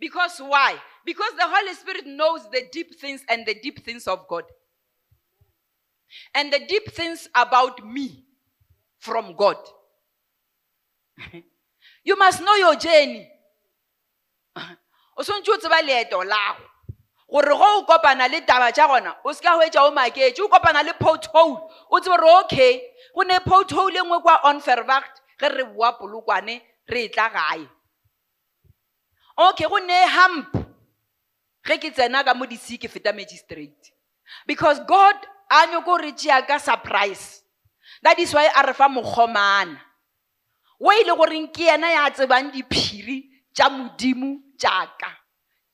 [0.00, 0.76] Because why?
[1.04, 4.44] Because the Holy Spirit knows the deep things and the deep things of God.
[6.34, 8.24] And the deep things about me
[8.98, 9.56] from God.
[12.04, 13.28] you must know your journey.
[15.16, 15.22] o
[17.34, 20.38] gore go o kopana le taba tša gona o se ka go etša o maketse
[20.42, 21.58] o kopana le pothole
[21.90, 22.80] o tsebe gore okay
[23.14, 27.28] go ne pothole e nngwe kwa on fervact ge re boa polokwane re e tla
[27.30, 27.66] gae.
[29.36, 30.54] Okay go ne hump
[31.66, 33.90] ge ke tsena ka mo dise ke feta magistrate.
[34.46, 35.16] Because god
[35.50, 37.42] a nyako gore tšea ka surprise
[38.02, 39.80] that is why a re fa mokgomana
[40.78, 45.10] o e le goreng ke yena ya tsebang diphiri tša modimo tšaka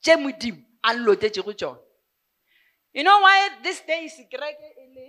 [0.01, 1.79] tše modimo a lotetse tšona
[2.93, 5.05] you know why this day is kereke e le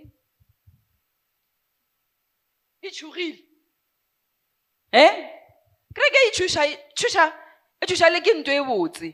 [2.81, 3.39] e tshogile
[4.91, 5.05] e
[5.95, 6.65] kereke e tshusa
[7.81, 9.09] e tshusa le ke nto e botse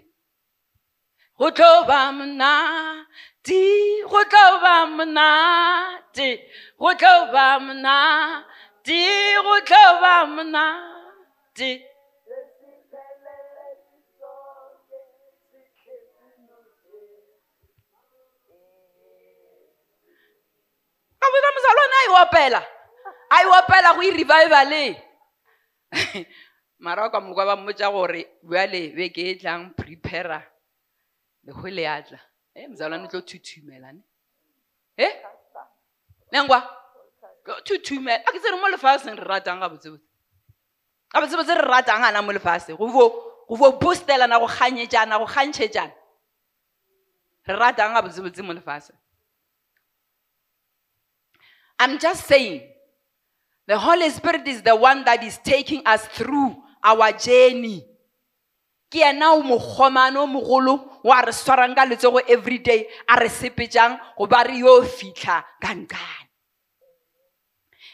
[1.37, 3.07] go tlo ba mona
[3.43, 5.27] di go tlo ba mona
[6.13, 6.35] di
[6.77, 7.95] go tlo ba mona
[8.83, 8.99] di
[9.45, 10.65] go tlo ba mona
[11.55, 11.88] di.
[21.21, 22.61] Awina mzalwane ayiwopela.
[23.29, 24.97] Ayiwopela go revival e.
[26.79, 30.43] Mara ka moka ba mmotsa gore bjale be ke tlang prepare
[31.43, 32.19] le go le atla.
[32.55, 33.25] Eh mzalwane tlo eh?
[33.25, 34.01] thuthumela ne.
[34.97, 35.13] Eh?
[36.31, 36.63] Lengwa.
[37.65, 38.23] Thuthumela.
[38.23, 40.07] Ke tsere mo lefatsheng re ratang ga botsebotse.
[41.11, 42.77] Ga botsebotse re ratang ana mo lefatsheng.
[42.77, 43.09] Go bo
[43.49, 45.91] go bo boostelana go ganyetsana go gantshetsana.
[47.47, 48.95] Re ratang ga botsebotse mo lefatsheng.
[51.79, 52.61] I'm just saying
[53.69, 57.85] the holy spirit is the one that is taking us through our journey.
[58.89, 63.29] Ke yena o mokgomane o mogolo wa re swarang ka letsogo every day a re
[63.29, 66.25] sepetšang go ba re yo fitlha kankane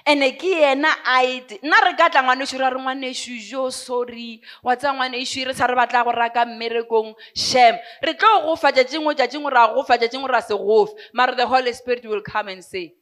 [0.07, 4.39] ande ke yena a ete nna re ka tla ngwanešo ra re ngwanešo jo sorry.
[4.63, 7.75] Wa tsa ngwanešo re sa re batla go raka mmerekong shem.
[7.99, 11.43] Re tlo go fa tšatšingwe tšatšingwe ra go fa tšatšingwe ra se gofe mare the
[11.45, 12.95] holy spirit will come and say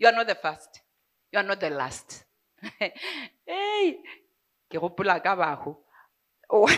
[0.00, 0.80] you are not the first.
[1.30, 2.24] You are not the last.
[3.46, 3.98] Hey
[4.70, 4.78] ke
[5.24, 5.74] ka
[6.50, 6.68] oh,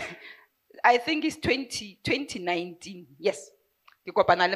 [0.83, 3.49] i think it's 20, 2019 yes.
[4.05, 4.55] Ke kopana re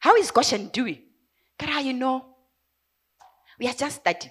[0.00, 1.02] how is goshen doing?
[1.60, 2.24] Kara, ah, you know,
[3.58, 4.30] we are just starting.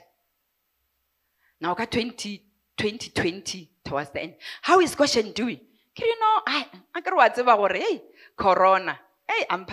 [1.62, 2.42] Now, got 20,
[2.76, 4.34] 2020 towards the end.
[4.64, 5.60] How is Goshen doing?
[5.96, 8.02] Can you know, I, I got what's about, hey,
[8.36, 9.66] Corona, hey, I'm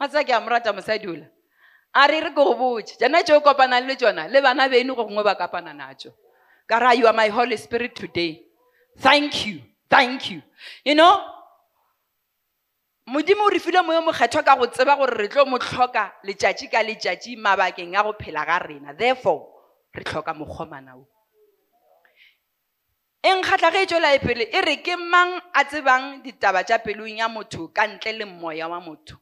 [0.00, 0.12] Paves.
[0.12, 1.28] What's like, I'm rata mosadula.
[1.96, 5.04] a re re ko go botse jana tšeo kopanang le tšona le bana beno go
[5.04, 6.12] gongwe ba kapana natšo
[6.68, 8.42] kara you are my holy spirit today.
[8.98, 9.62] Thank you.
[9.88, 10.42] Thank you.
[10.84, 11.24] You know
[13.08, 16.70] modimo o re file moyo mokgethwa ka go tseba gore re tlo mo tlhoka letšatši
[16.70, 18.92] ka letšatši mabakeng a go phela ga rena.
[18.92, 19.48] Therefore
[19.94, 21.06] re tlhoka mokgomana o.
[23.24, 26.78] E nkgatlha ge e tswela e pele e re ke mang a tsebang ditaba tša
[26.84, 29.16] pelong ya motho ka ntle le moya wa motho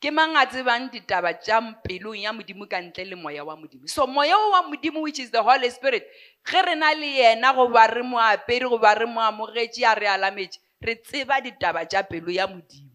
[0.00, 3.84] ke mang a tsebang ditaba tša pelong ya modimo ka ntle le moya wa modimo?
[3.86, 6.08] So moya o wa modimo which is the holy spirit
[6.40, 9.30] ge re na le yena goba re mo goba re mo a
[9.94, 12.90] re alametše re tseba ditaba tša pelo ya modimo.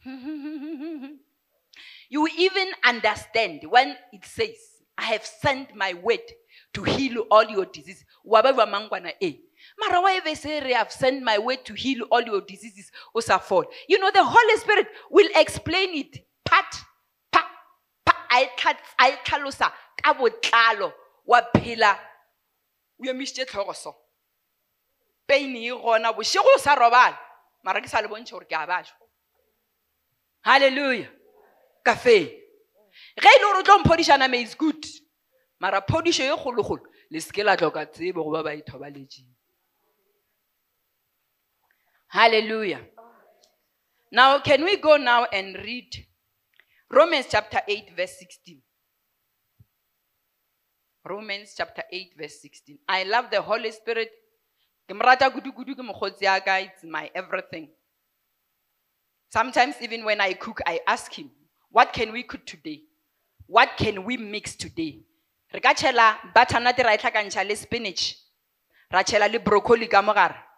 [2.10, 4.58] You even understand when it says
[4.98, 6.26] i have sent my word
[6.74, 8.04] to heal all your diseases.
[8.24, 9.49] Wa ba bua mangwana e
[9.80, 12.90] mara ebe se re have sent my word to heal all your diseases?
[13.14, 16.24] O sa fall you know the holy spirit will explain it.
[16.44, 16.74] Part
[17.32, 17.46] pa
[18.04, 18.12] pa.
[18.30, 20.92] A e tlhalosa ka botlalo
[21.26, 21.96] wa phela.
[23.00, 23.96] O emišitše tlhogo so.
[25.26, 27.18] Pain e gona bošego o sa robala.
[27.64, 29.00] Mara ke sa le bontšhe gore ke a bašwa
[30.44, 31.08] halleluja
[31.84, 32.26] ka fee.
[33.20, 34.84] Ge e le gore o tlo is good.
[35.60, 39.29] Mara phodišo ye kgolokgolo le seke la tloka tsebe go ba ba ithobaletšeng
[42.10, 42.80] hallelujah.
[44.12, 46.06] Now can we go now and read
[46.90, 48.60] romans chapter 8 verse 16
[51.04, 54.10] romans chapter 8 verse 16 i love the holy spirit.
[54.88, 57.68] It's my everything.
[59.28, 61.30] Sometimes even when i cook i ask him
[61.70, 62.82] what can we cook today?
[63.46, 65.04] What can we mix today?
[65.54, 68.16] Re ka tšhela butternut ra e tlhakantšha spinach
[68.92, 69.04] ra
[69.38, 70.49] broccoli ka mogare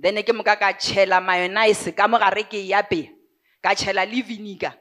[0.00, 3.10] then ke moka ka tšhela mayonnaise ka mogare ke e apea
[3.62, 4.74] ka tšhela le vinegar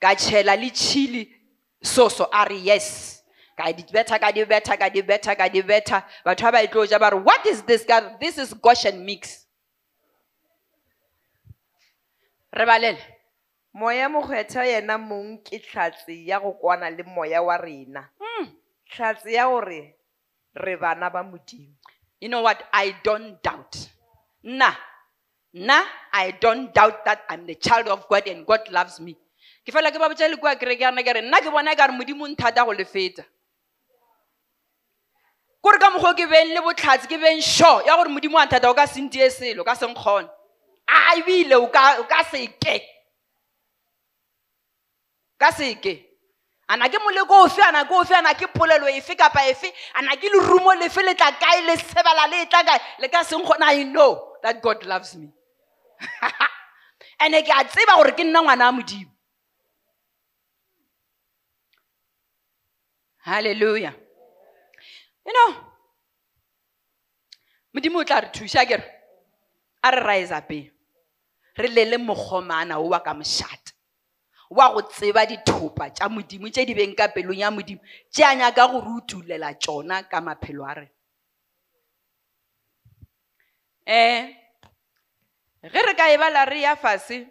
[0.00, 1.40] ka tšhela le chili
[1.82, 3.22] soso a re yes.
[3.56, 6.62] Ka di betha ka di betha ka di betha ka di betha batho ba ba
[6.64, 7.84] e tlo ja ba re what is this?
[7.84, 9.46] Ka this is goshen mix.
[12.52, 12.98] Re balele.
[13.74, 18.08] Moya mokgwetha yena mong ke tlhatse ya go kwana le moya wa rena.
[18.20, 18.48] Mm.
[18.90, 19.94] tlhatse ya gore
[20.56, 21.76] re bana ba modimo.
[22.20, 22.64] You know what?
[22.72, 23.89] I don't doubt.
[24.42, 24.74] Nah.
[25.52, 25.82] Nah,
[26.12, 29.16] I don't doubt that I'm the child of God and God loves me.
[29.66, 31.92] Ke fela ke ba botsa le kwa kerekana ke re nna ke bona ka re
[31.92, 33.24] modimo nthata go le feta.
[35.62, 38.70] Kore ka mokgwa ke beng le botlhatsi ke beng sure ya gore modimo wa nthata
[38.70, 40.30] o ka se ntie selo ka se nkgona.
[40.88, 42.80] A ebile o ka se ke.
[45.38, 46.06] Ka se ke.
[46.70, 50.30] ana ke moleko ofe ana ke ofe ana ke polelo efe kapa efe ana ke
[50.30, 53.82] lerumo lefe le tla kae le sebala le tla kae le ka seng kgona i
[53.82, 55.28] know that god loves me.
[57.22, 59.10] Ande ke a tseba gore ke nna ngwana wa modimo.
[63.26, 63.94] Halleluja
[65.26, 65.56] you know
[67.74, 68.84] modimo o tla re thuša kere
[69.82, 70.70] a re rise upeng
[71.56, 73.72] re lele mokgomana o wa ka mošate
[74.50, 77.80] wa go tseba dithopa tša modimo tše di beng ka pelong ya modimo
[78.10, 80.99] tše a nyaka gore o tulela tšona ka maphelo a rena
[83.86, 84.34] um
[85.70, 87.26] ge re ka e bala re ya fase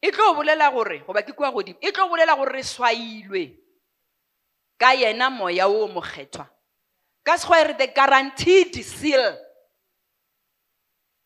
[0.00, 3.56] e tlo bolela gore goba ke kua godimo e tlo bolela gore re swailwe
[4.78, 6.46] ka yena moya o mokgethwa
[7.24, 9.36] ka sekgoa re the guaranteed seal.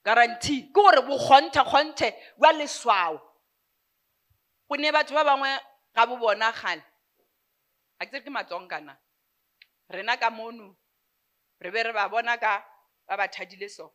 [0.03, 3.21] Guarantee ke gore bokgonthe-kgonthe wa leswao
[4.69, 5.51] go ne batho ba bangwe
[5.95, 6.83] ga bo bona gale
[8.01, 8.99] a ke tsere ke matsonkana
[9.91, 10.75] rena ka mono
[11.61, 12.65] re be re ba bona ka
[13.13, 13.93] ba ba thadile so.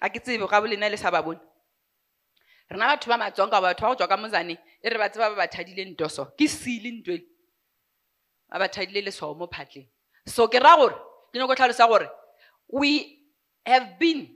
[0.00, 1.40] A ke tsebe ga bolena le sa ba bone.
[2.70, 5.36] Rena batho ba matsonka batho ba go tswa ka mozane e re ba tseba ba
[5.36, 6.24] ba thadile nto so.
[6.38, 7.24] Ke sele ntwe
[8.48, 9.88] ba ba thadile mo phatleng.
[10.26, 10.96] So ke ra gore
[11.32, 12.08] ke nyako tlhalosa gore
[12.72, 13.20] we
[13.66, 14.34] have been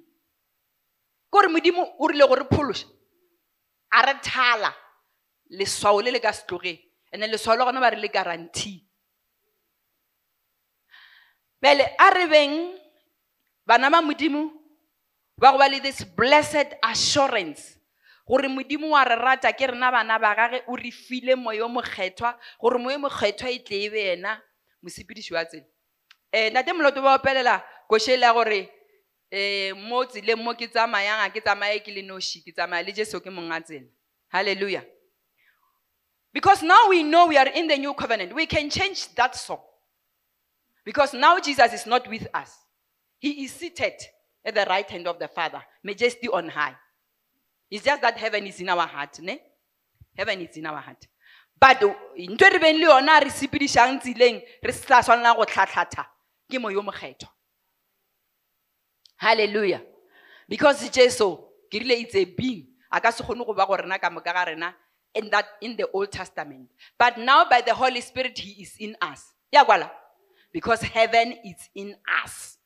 [1.32, 2.86] modimo o rile gore phološa
[3.92, 4.74] a re thala
[5.50, 6.32] leswao le le ka
[7.12, 8.84] and-e leswao le gona ba re le guarantee.
[11.60, 12.81] Pele a re beng
[13.66, 14.50] bana ba modimo
[15.38, 17.78] ba go ba le this blessed assurance
[18.26, 21.68] gore modimo wa re rata ke rena bana ba gage o re file moya o
[21.68, 24.40] mokgethwa gore moya o mokgethwa e tle e be ena.
[24.82, 25.64] Mosepediši wa tsela.
[26.32, 28.70] Um ntate moloto ba opelela košele ya gore
[29.32, 32.92] um mo tseleng mo ke tsamayang ga ke tsamaye ke le noši ke tsamaya le
[32.92, 33.86] jesu ke monga tsela.
[34.32, 34.84] Halleluja
[36.32, 39.60] because now we know we are in the new covenant we can change that song.
[40.84, 42.56] Because now jesus is not with us
[43.22, 43.94] he is seated
[44.44, 46.74] at the right hand of the father majesty on high.
[47.70, 49.38] It's just that heaven is in our heart ne?
[50.16, 51.06] Heaven is in our heart.
[51.58, 51.80] But
[52.16, 56.06] e re beng le yona re sepedišang tseleng re sa tshwanela go tlhatlhatha
[60.48, 61.36] because jesu
[61.70, 63.22] ke rile it's a being a ka se
[65.14, 66.68] in that in the old testament.
[66.98, 69.32] But now by the holy spirit he is in us.
[69.52, 69.90] Ya kwala?
[70.52, 71.94] Because heaven is in
[72.24, 72.58] us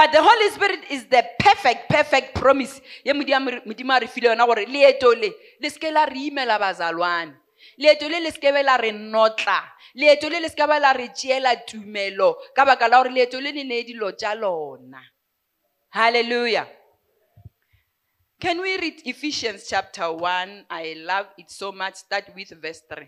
[0.00, 2.80] but the holy spirit is the perfect perfect promise.
[3.04, 5.30] Ye Modimo a re file yona gore leeto le
[5.60, 7.34] le la re imela bazalwane.
[7.78, 9.60] Leeto le le seke la re notla.
[9.94, 13.52] Leeto le le seke ba la re tšeela tumelo ka baka la gore leeto le
[13.52, 15.02] le nee dilo tša lona.
[15.94, 16.66] Halleluja
[18.40, 21.96] can we read ephesians chapter 1 i love it so much.
[21.96, 23.06] Start with verse 3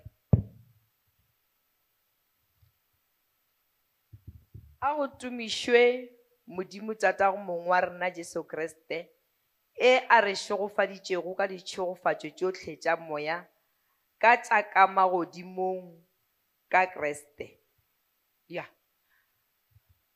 [4.83, 9.09] a go tumišwe modimo tatago mong wa rena jesu kriste
[9.75, 13.47] e a re šogofaditšego ka ditšhogofatšo tšotlhe tša moya
[14.19, 15.99] ka tša ka magodimong
[16.69, 17.59] ka kreste.
[18.49, 18.65] Ya.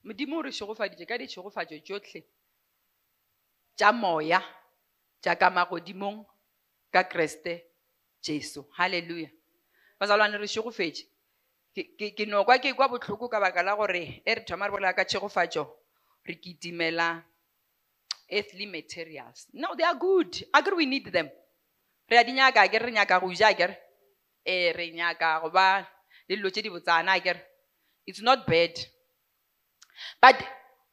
[0.02, 2.20] Modimo o re šogofaditše ka ditšhogofatšo tšotlhe
[3.76, 4.42] tša moya
[5.22, 6.26] tša ka magodimong
[6.92, 7.64] ka kreste
[8.22, 8.66] jesu.
[8.76, 9.30] Halleluja
[9.98, 11.06] bazalwane re šogofetše
[11.76, 15.04] Ke- ke ke kwa botlhoko ka baka la gore e re thoma re bolela ka
[15.04, 15.86] tšhegofatšo
[18.30, 19.46] earthly materials.
[19.52, 20.44] No they are good.
[20.52, 21.30] A kere we need them.
[22.10, 23.76] Re a di nyaka a kere re nyaka go ja a kere
[24.46, 25.86] um re nyaka go ba
[26.28, 27.34] le dilo tše di botsana a
[28.06, 28.72] it's not bad.
[30.20, 30.42] But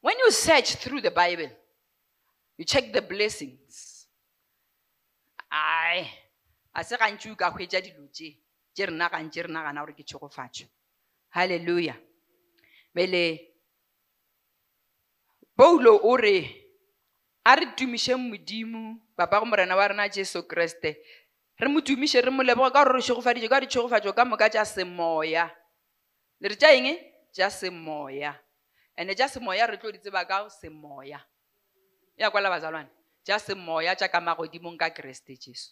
[0.00, 1.50] when you search through the bible
[2.56, 4.06] you check the blessings.
[5.50, 6.06] Ai
[6.74, 8.34] a se gantši o ka hwetša dilo tše
[8.74, 10.66] tše rena gantši re nagana gore ke tšhogofatšo
[11.34, 11.94] halleluja
[12.94, 13.53] bele
[15.56, 16.44] paulo o re
[17.44, 20.98] a re tumišeng modimo papa go morena wa rena jesu kriste.
[21.58, 25.50] Re mo tumiše re moleboge ka gore re tšhogofaditše ka ditšhogofatšo ka moka tša semoya.
[26.40, 26.98] Le re tša eng?
[27.30, 28.34] Tša semoya.
[28.98, 31.22] And-e tša semoya re tlo di tseba ka semoya.
[32.18, 32.90] Ya kwala bazalwane.
[33.22, 35.70] Tša semoya tša ka magodimong ka kreste jesu.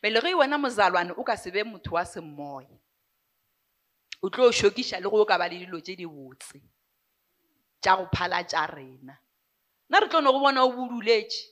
[0.00, 2.80] Bele ge wena mozalwane o ka se be motho wa semoya
[4.22, 6.62] o tlo o šokiša le go o ka ba le dilo tše di botse
[7.82, 9.14] tša go phala tša rena.
[9.88, 11.42] Nna re tlo no go bona o buduletše.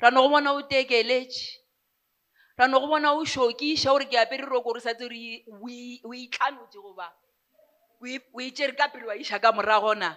[0.00, 1.66] Ra no go bona o tekeletše
[2.56, 5.44] ra no go bona o šokiša gore ke apere roko re sa tse re
[6.04, 7.12] o itlanotše goba
[8.00, 10.16] o e- o itšere ka pele wa iša ka moragona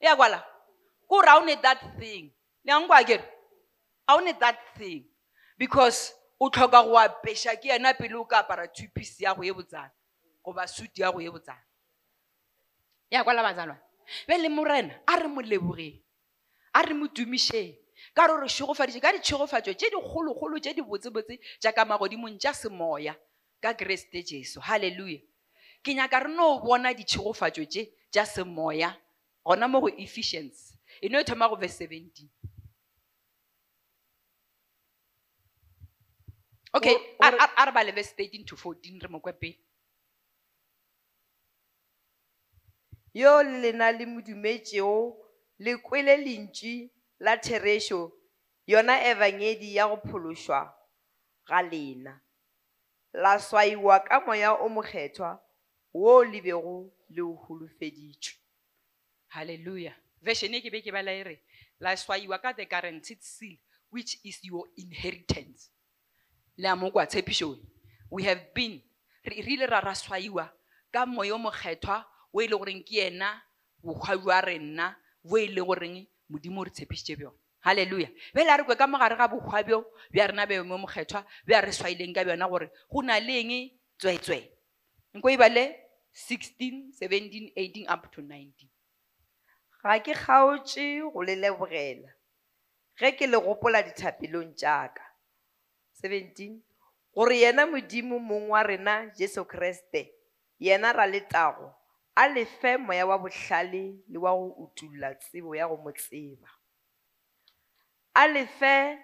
[0.00, 0.38] ya kwala.
[1.08, 2.30] Ko gore ga that thing
[2.62, 3.26] leankwa kere
[4.06, 5.02] ga o need that thing
[5.58, 9.42] because o tlhoka go apeša ke yena pele o ka apara two piece ya go
[9.42, 9.90] ye botsana
[10.44, 11.65] goba suit ya go ye botsana
[13.10, 13.82] ya kwala batsalwana
[14.28, 16.02] be le morena a re mo lebogeng
[16.72, 17.74] a re mo tumišeng
[18.14, 23.14] ka re re šogofaditše ka ditšhogofatšo tše dikgolokgolo tše di botsebotse jaaka magodimong tša semoya
[23.60, 24.60] ka kereste jesu.
[24.60, 25.20] Halleluja
[25.82, 27.82] ke nyaka re no bona ditšhogofatšo tše
[28.12, 28.92] tša semoya
[29.44, 32.28] gona mo go efficience e no e thoma go verse 17
[36.74, 39.65] okay a re bale verse 13 to 14 re mokwepele
[43.20, 44.96] yo le lena le modumetšego
[45.64, 46.74] le kwele lentši
[47.24, 48.00] la therešo
[48.66, 50.60] yona evangedi ya go phološwa
[51.48, 52.20] ga lena
[53.12, 55.30] la swaiwa ka moya o mokgethwa
[55.94, 56.76] wo le bego
[57.08, 58.36] le o holofeditšwe
[59.34, 59.94] halleluja
[60.26, 61.38] Version e ke be ke bala e
[61.80, 63.56] la swaiwa ka the guaranteed seal
[63.90, 65.70] which is your inheritance.
[66.58, 67.60] Le amokwa kwa tshepišong.
[68.10, 68.82] We have been
[69.24, 70.50] re ile ra ra swaiwa
[70.92, 72.04] ka moya o mokgethwa
[72.36, 73.32] wo e le goreng ke yena
[73.80, 74.92] bokgwa jwa rena
[75.24, 78.86] bo e le goreng modimo o re tshepišitše bjona halleluja bjale a re kwe ka
[78.86, 79.62] mogare ga bokgwa
[80.12, 83.52] bja rena be mo mokgethwa bja re swaileng ka bjona gore go na le eng
[83.98, 84.52] tswetswe.
[85.16, 85.64] Nko e bale
[86.12, 88.68] 16 17 18 up to 19
[89.82, 91.34] ga ke kgaotše go le
[92.96, 95.04] ge ke le gopola dithapelong tša ka
[96.04, 96.60] 17
[97.14, 100.12] gore yena modimo mong wa rena jesu kriste
[100.58, 101.72] yena ra letago
[102.16, 106.48] a le fe moya wa bohlale le wa go utulla tsebo ya go mo tseba
[108.14, 108.98] a le fe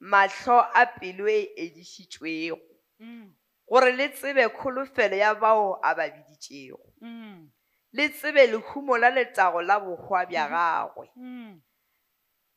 [0.00, 2.58] mahlo a pelo e edišitšwego
[3.00, 3.32] mm.
[3.68, 7.50] gore le tsebe kholofelo ya bao a ba biditšego Mm.
[7.92, 11.60] le tsebe lehumo la letago la bokgwa bja gagwe Mm.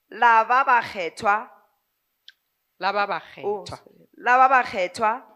[0.10, 1.50] la ba ba kgethwa
[2.80, 4.08] la ba ba oh, kgethwa sorry.
[4.18, 5.29] la ba ba kgethwa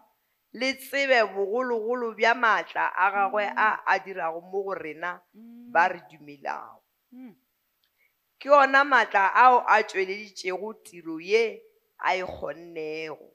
[0.54, 5.20] le tsebe bogologolo bja maatla a gagwe a a dirago mo go rena
[5.72, 6.80] ba re dumelago
[7.12, 7.34] Mm.
[8.38, 11.62] ke ona maatla ao a tšweleditšego tiro ye
[11.98, 13.30] a e kgonnego.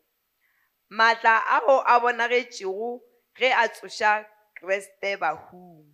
[0.90, 3.02] Maatla ao a bonagetšego
[3.36, 5.88] ge a tsoša kreste bahung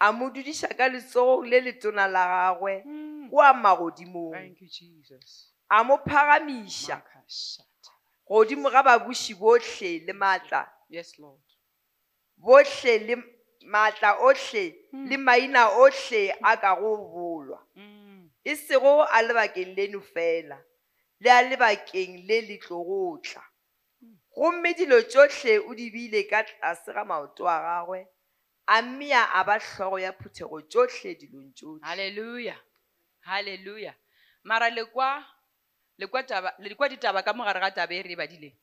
[0.00, 3.30] a mo dudiša ka letsogong le letona la gagwe Mm.
[3.30, 4.34] kua magodimong.
[5.70, 7.02] A mo phagamiša.
[8.28, 11.40] Godimo ga babuši bohle le maatla Yes, Lord.
[12.36, 13.16] bohle le
[13.66, 15.08] maatla ohle Mm.
[15.08, 18.30] le maina ohle a ka go bolwa Mm.
[18.44, 20.58] e sego a lebakeng leno fela
[21.20, 23.42] le a lebakeng le le tlo tla
[24.34, 28.06] gomme dilo tšohle o di beile ka tlase ga maoto a gagwe
[28.66, 32.60] a mmea a ba hlogo ya phuthego tšohle dilong tšohle Hallelujah.
[33.20, 33.94] Hallelujah.
[34.44, 35.24] Mara lekwa lekwa
[35.98, 38.56] lekwa ditaba ka mogare ga taba e re e badileng.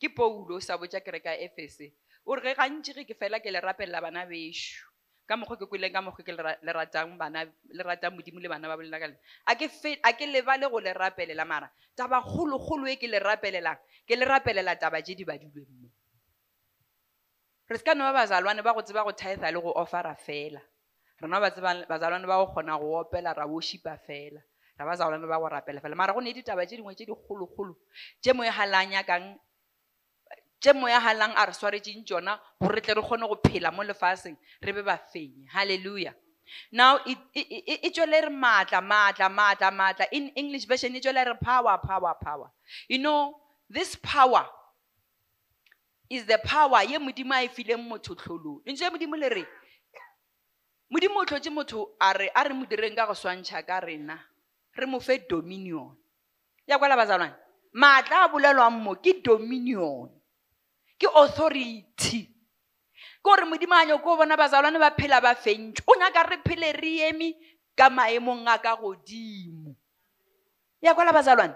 [0.00, 1.94] Ke poulo sa botja kereka Efese.
[2.26, 4.90] O re ge gantši ge ke fela ke le rapelela bana bešo.
[5.28, 7.14] Ka mokgwa ke kwileng ka mokgwa ke le ratang
[8.16, 9.20] modimo le bana ba bolela ka lena.
[9.46, 9.54] A
[10.12, 14.74] ke lebale go le rapelela mara taba kgolo-kgolo e ke le rapelelang ke le rapelela
[14.74, 15.88] taba tše di badilweng mo.
[17.70, 20.60] Re se ka no ba bazalwane ba go tseba go titha le go offera fela.
[21.20, 24.40] rena ba tseba bazalwane ba go kgona go opela ra worshipa fela
[24.80, 25.94] ra bazalwane ba go rapela fela.
[25.94, 26.42] Mara go ne tše
[26.76, 27.76] dingwe tše dikgolokgolo
[28.22, 29.36] tše mo e halang yakang
[30.64, 34.82] halang a re swaretšeng tšona gore re tle re kgone go phela mo re be
[34.82, 35.46] ba fenye.
[35.52, 36.14] Halleluja
[36.72, 40.06] now e- e e- e tšwele re maatla maatla maatla maatla.
[40.12, 42.50] In english version e tšwele re power power power.
[42.88, 43.36] You know
[43.68, 44.48] this power
[46.08, 48.64] is the power ye modimo a e fileng motho tlholong.
[48.64, 49.46] Ntse modimo le re
[50.90, 52.44] modimo o tlhotse motho a re a
[52.96, 54.18] ka go swantšha ka rena
[54.76, 55.96] re mo fe dominion.
[56.66, 57.34] Ya kwala bazalwane
[57.72, 60.10] maatla a bolelwang mo ke dominion
[60.98, 62.26] ke authority.
[63.20, 66.72] Ke gore modimo a nyako bona bazalwane ba phela ba fentšwe o nyaka re phele
[66.72, 67.34] re eme
[67.76, 69.76] ka maemong a ka godimo.
[70.82, 71.54] Ya kwala bazalwane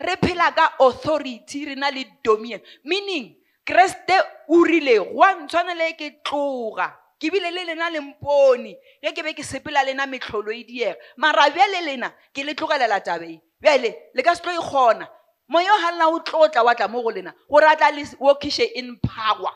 [0.00, 2.60] re phela ka authority re na le dominion.
[2.84, 4.14] Meaning kreste
[4.48, 9.42] o rile gwa ntshwanele ke tloga ke bile le lena lempone ge ke be ke
[9.42, 10.96] sepela lena metlholo e diega.
[11.16, 13.40] Mara bjale lena ke le tlogelela tabeng.
[13.60, 15.08] Bjale le ka se tlo e kgona.
[15.48, 18.96] Moya o galela o tlotla wa mo go lena gore a tla le workiše in
[18.98, 19.52] power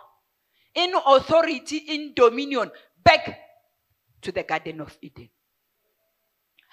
[0.74, 2.70] in authority in dominion
[3.04, 3.38] back
[4.20, 5.28] to the garden of eden.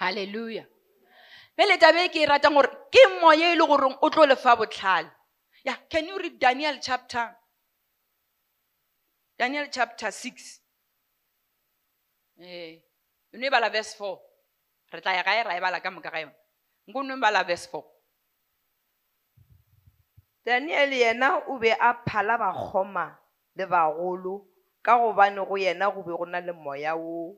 [0.02, 0.66] Halleluja
[1.56, 5.12] bjale tabe ke e ratang gore ke moya e le goreng o tlo lefa botlhale.
[5.64, 7.36] Yeah can you read daniel chapter
[9.38, 10.59] daniel chapter 6
[12.40, 14.20] e bala verse 4
[14.92, 16.36] re tla ya gae ra e bala ka moka ga yone
[16.88, 17.84] nko no e bala verse 4
[20.46, 23.18] daniele yena o be a phala bakgoma
[23.56, 24.48] le bagolo
[24.82, 27.36] ka gobane go yena go be go na le moya o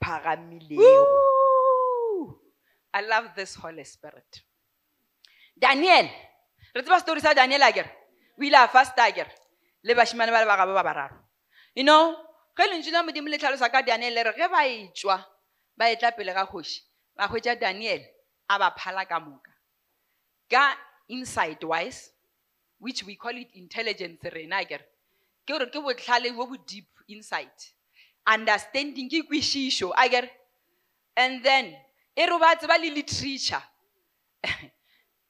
[0.00, 1.36] phagamilego
[2.96, 4.40] I love this Holy Spirit.
[5.52, 6.08] Daniel,
[6.72, 7.92] re tseba story sa Daniel a kere
[8.36, 9.32] o ile a fasta a kere
[9.84, 11.16] le bašimane ba le ba bararo.
[11.74, 12.16] You know
[12.56, 15.20] ge lentšu la modimo le tlhalosa ka daniel re ge ba e tswa
[15.76, 16.80] ba etla pele ga kgoši
[17.16, 18.00] ba hwetša daniel
[18.48, 19.52] a ba phala ka moka.
[20.48, 20.76] Ka
[21.08, 22.10] inside wise
[22.78, 24.84] which we call it intelligence rena kere
[25.44, 27.52] ke gore ke botlhale bo bo deep inside
[28.26, 30.30] understanding ke kwešišo a kere
[31.16, 31.76] and then
[32.16, 33.62] e re ba tseba le literature.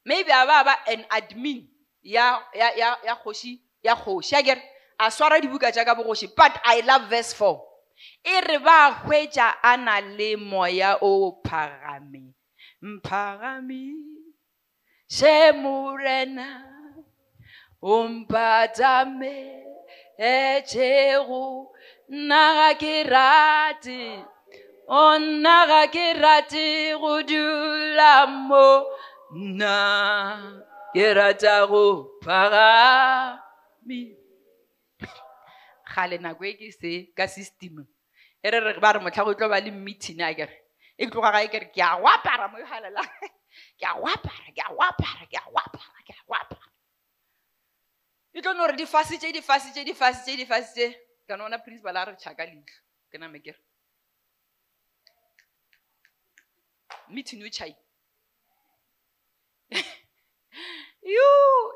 [0.07, 1.67] Maybe a ba ba an admin
[2.03, 2.39] ya
[3.19, 7.63] kgoši ya kgoši a kere a swara dibuka tša bogoši but i love verse four.
[8.25, 12.35] E re ba hwetša a na le moya o phagame
[12.83, 13.95] mphagame
[15.09, 16.49] she morena
[17.83, 19.37] o mpatame
[20.19, 21.45] etšego
[22.09, 24.25] nna ga ke rate
[24.89, 28.69] o nna ga ke rate go dula mo
[29.33, 29.79] nna
[30.95, 31.85] ke rata go
[32.25, 34.01] phagame
[35.97, 37.87] gale nako e ke se ka system.
[38.45, 40.57] E re re ba re motlha tlo ba le meeting a kere
[40.99, 43.03] e ke tloga gae kere ke a go apara mo galela
[43.81, 46.35] ke a go apara ke a go apara ke a go apara ke a go
[46.35, 46.69] apara.
[48.35, 50.87] E tlo no gore di fasitse di fasitse di fasitse di fasitse
[51.27, 52.81] ka nona principal a re tšhaka leitlho
[53.11, 53.59] ke name kere
[57.09, 57.75] meeting o chai
[61.17, 61.29] yo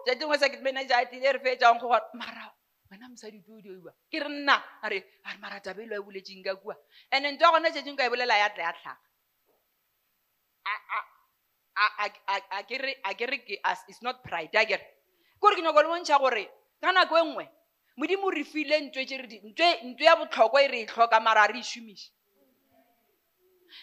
[0.06, 2.46] ja dingwe sa manager a tile re fetsang go gore mara
[3.00, 6.44] wena mosadi tlo dioa ke re nna a re a re mara tabelo e boletseng
[6.44, 6.76] ka kua.
[7.12, 9.00] And ntho ya gona tšetseng ka e bolela ya tla ya tlhaga
[10.64, 11.08] A- a-
[11.76, 12.76] a- a- a- a ke
[13.26, 14.84] re- a it's not pride a kere
[15.40, 16.44] kore ke nyako le bontšha gore
[16.80, 17.46] ka nako e nngwe
[17.96, 22.12] modimo re file ntwe ya botlhokwa e re e tlhoka mara a re e šomiše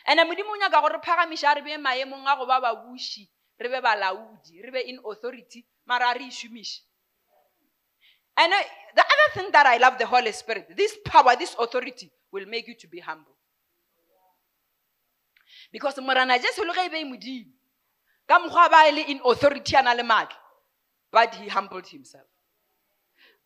[0.05, 3.25] and modimo o nyaka gore phagamiša re be maemong a go ba babuši
[3.57, 6.86] re be balaodi re be in authority mara a re e šomiše
[8.37, 8.57] and uh,
[8.95, 12.67] the other thing that i love the holy spirit this power this authority will make
[12.67, 13.35] you to be humble.
[15.71, 17.51] Because morana jesu le ge be modimo
[18.27, 20.35] ka mokgwa ba e in authority a na le maatla
[21.11, 22.25] but he humbled himself.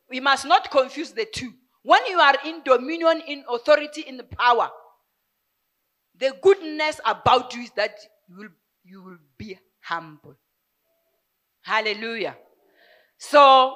[0.09, 1.53] We must not confuse the two.
[1.83, 4.69] When you are in dominion in authority in power
[6.17, 7.95] the goodness about you is that
[8.27, 8.49] you will,
[8.83, 10.35] you will be humble.
[11.63, 12.35] Hallelujah.
[13.17, 13.75] So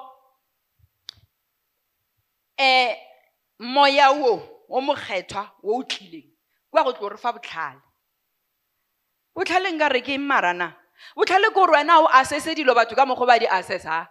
[2.58, 2.96] eh
[3.60, 6.32] moya wo o mokgethwa wo o tlileng.
[6.72, 7.82] Kwa go tlo re fa botlhale.
[9.36, 10.76] Botlhale nka re ke marana?
[11.16, 14.08] Botlhale ke gore wena o assesse dilo batho ka mokgwa ba di assessa?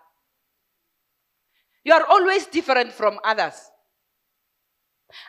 [1.85, 3.71] You are always different from others.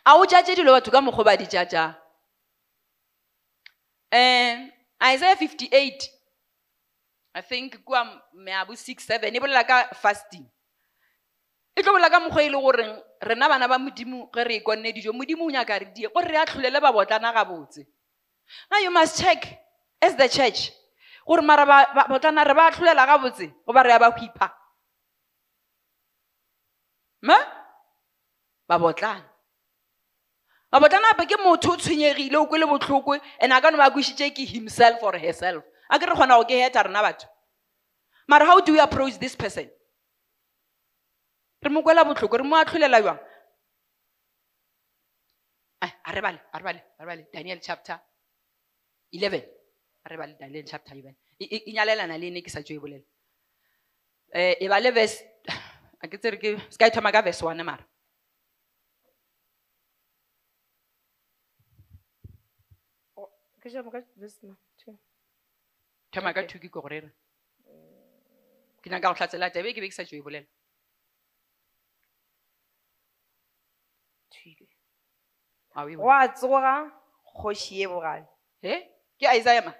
[0.05, 1.95] A o judge dilo batho ka mokgwa ba di judgang
[4.15, 4.71] um
[5.03, 6.09] isaiah 58
[7.33, 10.45] i think kua meabu 6 7 e bolela ka fasting
[11.75, 14.61] e tlo bolela ka mokgwa e le goreng rena bana ba modimo ge re e
[14.61, 17.85] konne dijo modimo o nyaka re die gore re a tlholele babotlana gabotse
[18.71, 19.59] now you must check
[20.01, 20.71] as the church
[21.27, 24.51] gore mara ba- ba- botlana re ba tlholela gabotse goba re ya ba hwipha.
[27.21, 27.37] Ma
[28.69, 29.25] babotlana.
[30.71, 34.29] Babotlana ape ke motho o tshwenyegile o kwele botlhoko and a ka no ba kwešiše
[34.35, 35.63] ke himself or herself.
[35.89, 37.25] A ke re kgona go ke heta rena batho.
[38.27, 39.69] Mara how do we approach this person
[41.65, 43.19] re mo kwela botlhoko re mo atlholela jwang?
[45.81, 47.97] Ai, a re bale a re bale a re bale daniel chapter
[49.11, 49.43] 11
[50.05, 53.03] a re bale daniel chapter 11 E- nyalelana le ene ke sa e bolela.
[54.35, 55.17] Um e bale verse
[56.03, 57.85] a ke tsere ke se ka e thoma ka verse one mara.
[64.77, 64.99] Two.
[66.11, 67.09] thoma ka two ke ko gorere
[68.81, 70.47] ke nyaka go tlhatsela tabe ke be ke sa e bolela
[75.75, 76.91] a o go tsoga
[77.35, 78.25] kgoši ye bogale
[78.63, 78.73] e
[79.19, 79.73] ke isaiah ma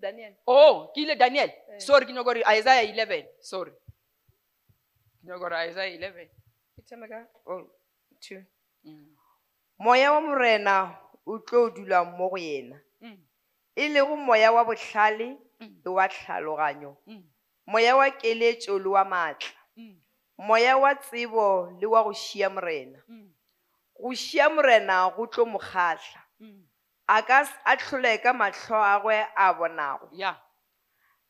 [0.00, 1.78] daniel oh ke ile daniel Eh.
[1.80, 3.72] sorry ke gore isaiah eleven sorry
[5.24, 6.28] ke gore isaiah eleven
[6.76, 7.64] Ke thome ka- oh,
[8.20, 8.42] two.
[8.84, 9.08] Mm.
[9.78, 10.96] moya wa morena
[11.26, 13.16] o tlo dula mo go yena Mm.
[13.76, 15.80] e lego moya wa botlhale Mm.
[15.84, 17.24] le wa tlhaloganyo Mm.
[17.66, 19.96] moya wa keletso le wa maatla Mm.
[20.38, 23.32] moya wa tsebo le wa go šia morena Mm.
[24.02, 26.62] Go šia morena go tlo mokgatlha Mm.
[27.08, 30.08] a ka s- a tlhole ka matlho a gwe a bonago.
[30.12, 30.36] Yeah.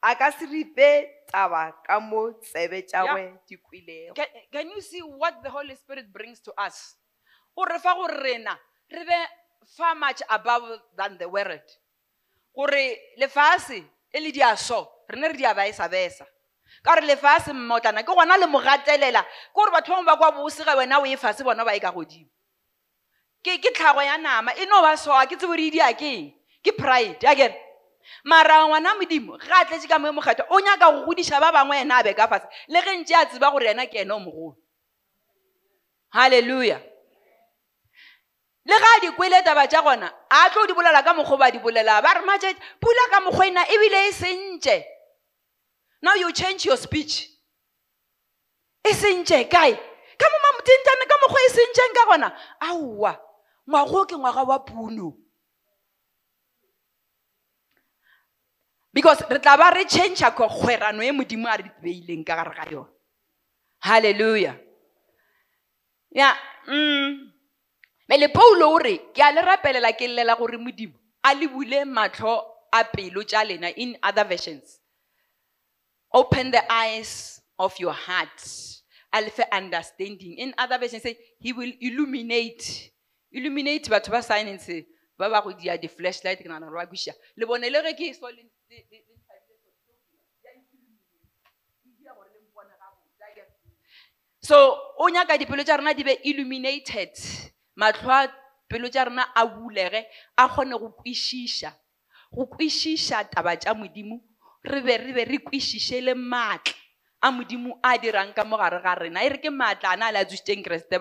[0.02, 3.12] A ka se ripe taba ka mo tsebe tša Yeah.
[3.14, 4.14] gwe di kwilego.
[4.14, 6.96] Can, can you see what the holy spirit brings to us?
[7.56, 8.56] O re fa gore rena
[8.92, 9.18] re be
[9.76, 11.66] far much above than the world
[12.54, 14.54] gore lefase e le di a
[15.08, 16.24] rene re di a baesa-besa
[16.82, 20.32] ka gore lefase mmotlana ke gona le mo gatelela ke gore batho bangwe ba kwa
[20.32, 22.30] bose ga wena o e fase bona ba e ka godimo
[23.44, 24.52] ke ke tlhago ya nama.
[24.56, 26.32] E no ba soa ke tsebo re e dia keng
[26.62, 27.56] ke pride a kere
[28.24, 31.52] mara ngwana modimo ga a tletse ka mo e mokgetho o nyaka go godiša ba
[31.52, 34.14] bangwe ena a be ka fase le ge ntse a tseba gore yena ke ena
[34.14, 34.56] o mogolo.
[36.14, 36.80] Halleluja
[38.64, 41.50] le ga a di kwele taba tša gona a tlo di bolela ka mokgwa ba
[41.50, 42.02] di bolela.
[42.02, 44.84] Ba re matšet pula ka mokgwa ena ebile e sentše.
[46.02, 47.28] Now you change your speech.
[48.84, 49.72] E sentše kae?
[50.18, 52.32] Ka mo mamotentane ka mokgwa e sentšeng ka gona.
[52.60, 53.29] Aowa
[53.68, 55.16] ngwago ke ngwaga wa puno.
[58.92, 62.70] Because re tla ba re changea kgwerano e modimo a re beileng ka gare ga
[62.70, 62.90] yone.
[63.82, 64.58] Halleluja
[66.10, 66.34] ya
[66.66, 67.32] mm.
[68.08, 71.84] mele paulo o re ke a le rapelela ke llela gore modimo a le bule
[71.84, 72.42] matlho
[72.72, 74.80] a pelo lena in other versions.
[76.12, 78.42] Open the eyes of your heart.
[79.12, 80.38] A lefe understanding.
[80.38, 82.90] In other versions say he will illuminate
[83.30, 84.86] illuminate batho ba science
[85.18, 88.26] ba ba go dia di-flashlight ke nagana gore ba kweša le bone le ke so
[94.50, 94.56] so,
[94.98, 97.14] o nyaka dipelo tša rena di be illuminated.
[97.78, 98.26] Matlho
[98.66, 100.02] pelo tša rena a bulege
[100.36, 101.70] a kgone go kwešiša.
[102.34, 104.18] Go kwešiša taba tša modimo
[104.64, 106.74] re be re be re kwešiše le maatla
[107.22, 109.22] a modimo a dirang ka mo gare ga rena.
[109.22, 110.98] E re ke maatla a na a le a tsošitšeng keresete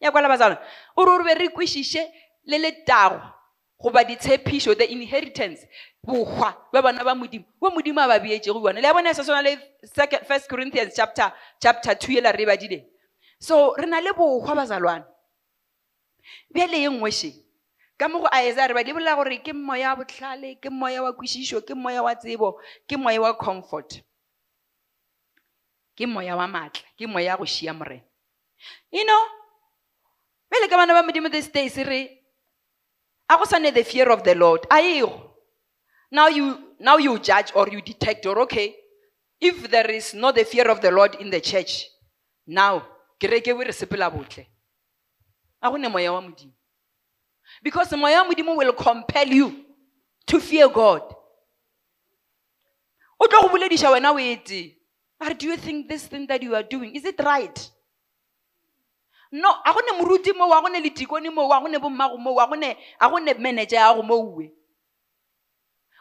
[0.00, 0.58] ya kwala basana
[0.96, 2.02] o re o be re kwešiše
[2.44, 3.20] le letago
[3.78, 5.66] goba ditshepišo the inheritance
[6.04, 7.44] bokgwa ba bana ba modimo.
[7.60, 9.58] Bo modimo a ba beetše go bone le ya le
[10.26, 12.84] first corinthians chapter chapter two ela re e
[13.38, 15.04] so re na le bokgwa bazalwane.
[16.52, 17.42] Bjale ye nngwešeng
[17.98, 21.02] ka mo go aesa re ba di bolela gore ke moya wa botlhale ke moya
[21.02, 24.02] wa kwešišo ke moya wa tsebo ke moya wa comfort.
[25.96, 27.72] Ke moya wa maatla ke moya go šia
[28.92, 29.39] you know
[30.50, 32.20] bjale ka bana ba modimo this days re
[33.28, 34.66] a go swane the fear of the lord.
[34.70, 35.36] A ego
[36.10, 38.74] now you now you judge or you detect or okay
[39.40, 41.86] if there is not the fear of the lord in the church
[42.46, 42.82] now
[43.20, 44.46] kereke bo re sepela botle.
[45.62, 46.52] A gone moya wa modimo.
[47.62, 49.64] Because moya wa modimo will compel you
[50.26, 51.02] to fear god.
[53.20, 54.80] O tlo go bolediša wena o etse
[55.38, 57.70] do you think this thing that you are doing is it right
[59.32, 62.76] no a gone moruti moo a gone letikone moo a gone bommago moo a gone
[63.00, 64.50] a gone manager ya go mouwe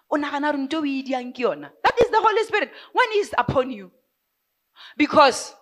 [0.09, 1.69] o nagana gore nto o e diang ke yona.
[1.83, 2.71] That is the holy spirit.
[2.93, 3.91] When he is upon you.
[4.97, 5.53] Because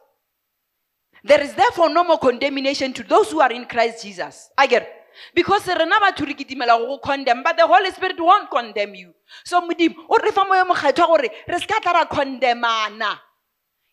[1.24, 4.50] there is therefore no more condemnation to those who are in christ jesus.
[4.58, 4.88] I get
[5.34, 9.14] because rena batho re kitimela go go condemn but the holy spirit won't condemn you.
[9.44, 13.20] So modimo o re fa moyo mokgethwa gore re se ka tla ra condemana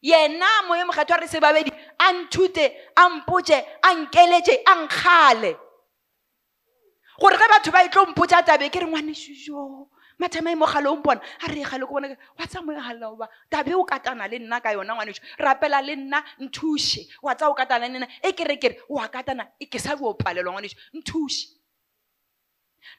[0.04, 5.56] yena moyo mokgethwa re se babedi a nthute a mpotse a nkeletše a nkgale
[7.20, 9.88] gore ge batho ba e tlo mpotsa tabe ke re ngwanešuso
[10.18, 13.74] mathama e mogale o mpona a re egale ko bona wa tsa moegala oba tabe
[13.74, 17.88] o katana le nna ka yona ngwanešo rapela le nna nthuše wa tsa o katana
[17.88, 21.48] le nna e kere kere wa katana ke sa bo palelwa ngwanešo nthuše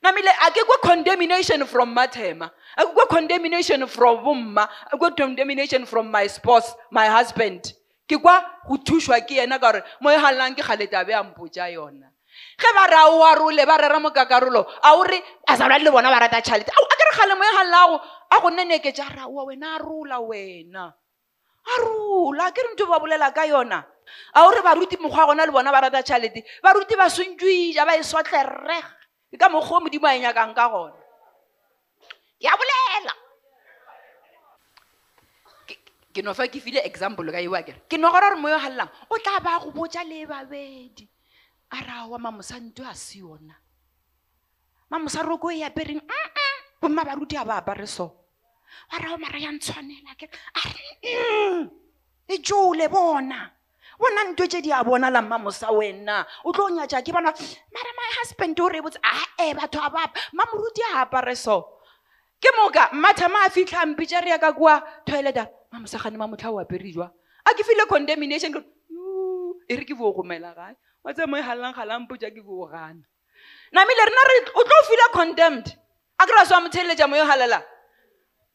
[0.01, 4.99] namile a ke kwe condemnation from mathema a ke kwe condemnation from bomma a ke
[4.99, 7.73] kwe condemnation from my spouse my husband
[8.07, 11.69] ke kwa go thušwa ke yena ka gore mo e galelang ke kgaletabe a mpotsa
[11.73, 12.09] yona.
[12.59, 15.89] Ge ba re a o arole ba rera mokakarolo a o re a sa le
[15.91, 17.95] bona ba rata tšhalete a ke re kgale mo e galelago
[18.29, 20.93] a go nneneketša raoa wena a rola wena.
[21.65, 23.83] A rola ke re ntho ba bolela ka yona.
[24.35, 27.85] A o re baruti mokgwa a gona le bona ba rata tšhalete baruti ba swantšwija
[27.85, 28.85] ba e sotlereg
[29.31, 30.99] ke ka mokgwa o modimo a e nyakang ka gona.
[32.37, 33.24] Ke a bolela
[36.15, 39.19] ke no fa ke file example ka ewa kere ke nogora gore moyo galelang o
[39.19, 41.03] tla ba go botja le babedi.
[41.75, 43.51] A rawa mamosanto a se yona.
[44.91, 45.99] Mamosa roko e apereng
[46.79, 48.15] bomma baruti a ba apare so.
[48.93, 51.69] A rawa mara ya ntshwanela ke a re "Mm,
[52.29, 53.51] e jole bona.
[53.99, 56.25] Bona ntho tse di a bonala mmamosa wena.
[56.45, 57.33] O tlo nyatsa ke bona
[57.73, 61.81] mara my husband o re botse ae batho a bapa mamoruti a apare so.
[62.39, 66.91] Ke moka mmathama a fitlha mpitša re ya ka kua toileta mamosagane mamotlha o apere
[66.91, 67.11] jwa?
[67.89, 71.75] Condemnation ke re, "Yoo, e re ke boo gomela gae wa tse mo e galelang
[71.75, 73.03] galang potša ke boo gana
[75.13, 75.67] condemned.
[76.19, 77.59] A kry-a motheletša moyo galela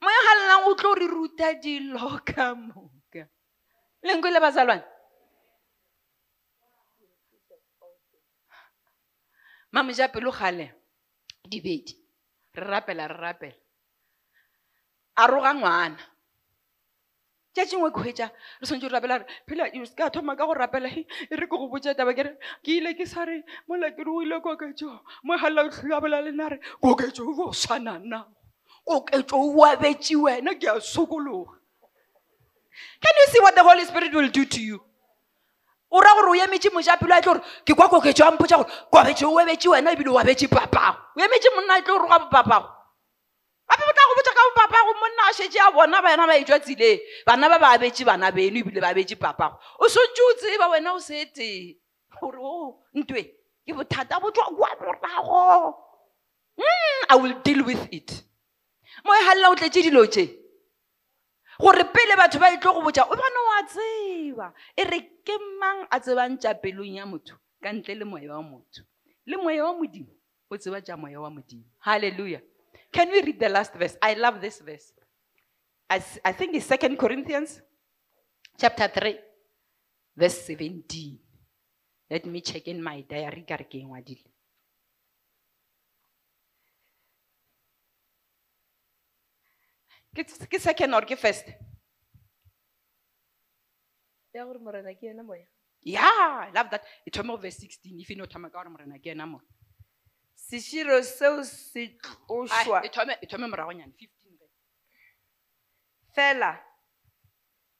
[0.00, 3.28] moyo galelang o tlo re ruta dilo ka moka.
[4.02, 4.84] Lenko le bazalwane
[9.72, 10.32] mamoja pelo
[11.44, 11.96] dibedi.
[12.54, 13.54] Rapela rapela.
[15.16, 15.98] A roga ngwana
[17.54, 18.26] tšatšingwe ke hwetša
[18.60, 19.64] re swantse re rapela phela
[19.96, 23.06] ka thoma ka go rapela e re ke go botsa taba kere ke ile ke
[23.06, 27.52] sa re mola o ile koketso mo galela o tlhoabela lena re koketso o bo
[28.86, 31.60] koketso o boabetse wena ke a sokologa.
[33.02, 34.80] Can you see what the holy spirit will do to you?
[35.92, 38.70] O ra gore o emetse mojapelo a tlo gore ke kwa koketso a mpotsa gore
[38.90, 42.18] kwabetse o ebetse wena ebile o abetse papago o emetse monna a tlo gore ga
[42.18, 42.79] bopapago
[57.10, 58.24] i will deal with it.
[59.04, 60.26] Mo e galela o tletse dilo tse
[61.58, 64.52] gore pele batho ba e tlo go botsa o bane wa tseba.
[64.76, 68.42] E re ke mang a tsebang tša pelong ya motho ka ntle le moya wa
[68.42, 68.82] motho?
[69.26, 70.12] Le moya wa modimo?
[70.50, 71.64] O tseba tša moya wa modimo.
[71.80, 72.40] Halleluja
[72.92, 73.96] can we read the last verse?
[74.02, 74.92] I love this verse.
[75.90, 77.60] I think it's second corinthians
[78.56, 79.18] chapter 3
[80.16, 81.18] verse 17
[82.10, 84.30] let me check in my diary ke ngwadile.
[90.14, 91.46] Ke ke second or ke first?
[94.34, 95.46] Ya gore morena ke moya.
[95.82, 96.84] Yeah i love that.
[97.06, 99.14] E thoma verse 16 if e no thoma ka gore morena ke
[100.50, 104.54] seširo seo se tlošwa e thome e thome moragonyana 15 verse.
[106.14, 106.58] fela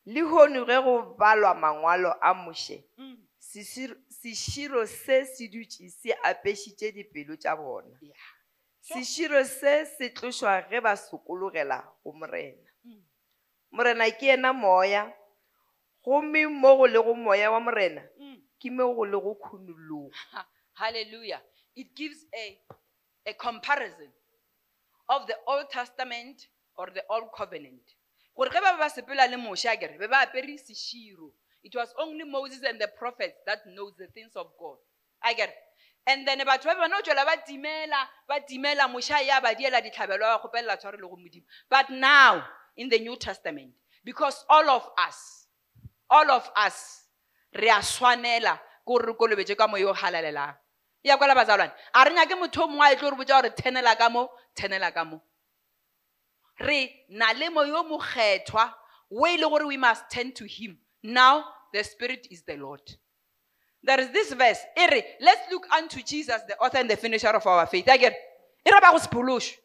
[0.06, 3.26] le hono ge go balwa mangwalo a moše Mm,
[4.08, 8.16] seširo se se dutše se apešitše dipelo tša bona yeah.
[8.80, 13.02] seširo se se tlošwa ge ba sokologela go morena Mm.
[13.70, 15.12] morena ke ena moya
[16.04, 18.40] gomme mo go le go moya wa morena Mm.
[18.60, 20.46] ke mo go le go khunologa Ha-
[20.80, 21.42] Hallelujah.
[21.76, 22.58] It gives a,
[23.30, 24.08] a comparison
[25.08, 26.46] of the Old Testament
[26.76, 27.82] or the Old Covenant.
[28.36, 30.26] Ba ba ba be ba.
[31.62, 34.76] It was only Moses and the prophets that knows the things of God.
[35.22, 35.54] I get.
[36.06, 39.54] And then batho ba bana o tswela ba timela ba timela Moshe a ya ba
[39.54, 41.44] diela ditlhabelo a kgopelela tshware le go modimo.
[41.68, 42.42] But now
[42.76, 43.72] in the New Testament
[44.04, 45.46] because all of us
[46.08, 47.04] all of us
[47.54, 50.56] re a swanela ko re kolobetse ka moya o halalelang
[51.02, 51.72] ya kwala bazalwane.
[51.94, 54.28] A re nyake motho o mongwe a e tlo re botsa gore thenela ka mo
[54.54, 55.20] thenela ka mo.
[56.60, 58.72] Re na le moya o mokgethwa
[59.10, 60.78] o e le gore we must turn to him.
[61.02, 62.82] Now the spirit is the lord.
[63.82, 67.28] There is this verse e re let's look unto jesus the author and the finisher
[67.28, 67.86] of our faith.
[67.86, 68.14] Akere
[68.64, 69.56] e re ba go sephološwe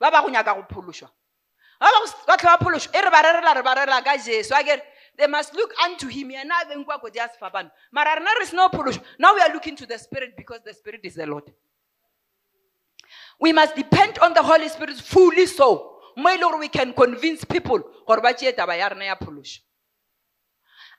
[0.00, 1.08] ba ba go nyaka go phološwa
[1.80, 4.52] ba ba phološo e re ba rerela re ba rerela ka jesu.
[4.54, 4.82] Akere
[5.16, 6.28] they must look unto him.
[6.28, 11.00] Mara rena re seno phološo now we are looking to the spirit because the spirit
[11.04, 11.52] is the lord.
[13.40, 16.00] We must depend on the holy spirit fully so.
[16.16, 18.76] Le gore we can convince people gore ba tšee taba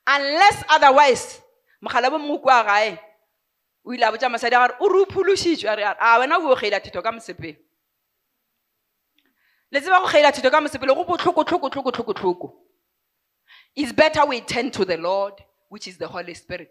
[0.08, 1.42] unless otherwise
[1.82, 3.00] mogala bo mongwe kua gae
[3.86, 6.38] o ile a botsa mosadi a gore o re o phološitšwe a re a wena
[6.38, 7.58] o kgeila thetho ka mosepelo
[9.72, 12.71] go kgeila thetho ka mosepelo go
[13.76, 15.34] it's better we turn to the lord
[15.70, 16.70] which is the holy spirit.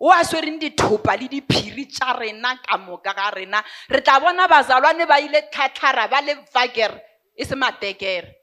[0.00, 3.62] O a swereng dithopa le diphiri tša rena ka moka ga rena.
[3.88, 7.00] Re tla bona bazalwane ba ile tlhatlhara ba le vakere
[7.38, 8.34] e se matekere.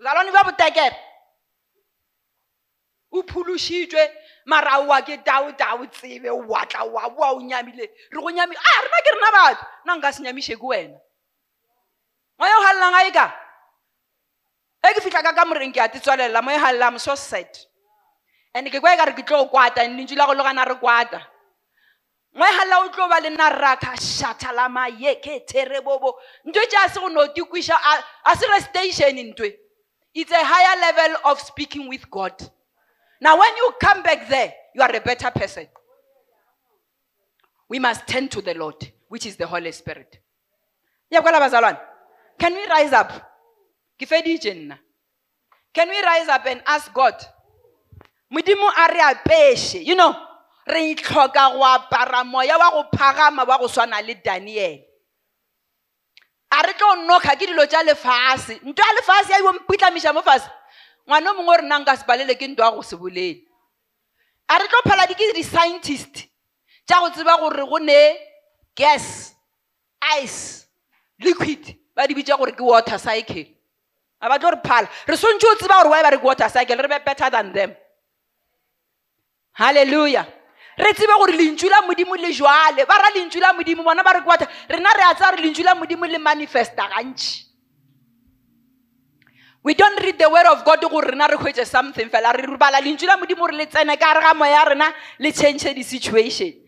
[0.00, 0.96] Bazalwane ba botekere
[3.12, 4.08] o phološitšwe
[4.46, 7.88] mara wa ke tao tao tsebe o watla wa boa o nyamile.
[8.10, 9.66] Re go nyami a rena ke rena batho.
[9.84, 10.96] Nna nka se nyamiše ke wena.
[12.38, 13.47] Moya o galelang a e ka?
[14.84, 17.48] E ke fitlha ka ka ke a te tswalela mo e so sad
[18.54, 20.74] and ke kwa e ka re ke tlo o kwata lentšu la go logana re
[20.74, 21.20] kwata
[22.34, 26.76] mo e o tlo ba le nna raka shata la maye ke terebobo ntwe tše
[26.84, 29.68] a se go no di kwiša a- se re station ntwe
[30.14, 32.32] It's a higher level of speaking with God.
[33.20, 35.66] Now, when you come back there, you are a better person.
[37.68, 40.18] We must turn to the Lord, which is the Holy Spirit.
[41.12, 41.78] Yakwala bazalwane,
[42.38, 43.12] Can we rise up?
[43.98, 47.14] Can we rise up and ask God?
[48.30, 50.16] You know,
[50.66, 54.84] re itlhoka go apara moya wa go phagama wa go swana le Daniel.
[56.50, 58.60] A re tlo nnoka ke dilo tša lefase.
[58.64, 60.48] Ntwa ya lefase ya ibo mpitlamiša mo fase.
[61.06, 63.42] Ngwana mongwe re nna nka se palele ke ya go se bolele.
[64.48, 66.28] A re tlo phala di di-scientist
[66.86, 68.16] tša go tseba gore go ne
[68.76, 69.34] gas
[70.22, 70.66] ice
[71.18, 73.57] liquid ba di bitša gore ke water cycle
[74.20, 76.76] a ba tlo re phala re swantse o tseba gore why ba re water cycle.
[76.76, 77.76] Re be better than them.
[79.58, 80.26] Halleluja
[80.78, 82.86] re tsebe gore lentšu la modimo le jwale.
[82.86, 85.42] Ba ra lentšu la modimo bona ba re ke water rena re a tsaya gore
[85.42, 87.46] lentšu la modimo le manifesta gantši.
[89.64, 92.32] We don't read the word of god gore rena re hwetse something fela.
[92.32, 95.32] Re bala lentšu la modimo gore le tsene ka re ga moya ya rena le
[95.32, 96.67] change di situation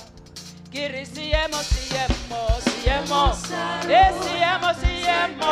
[0.71, 3.23] ke re seemo seemo seemo
[3.83, 5.51] e seemo seemo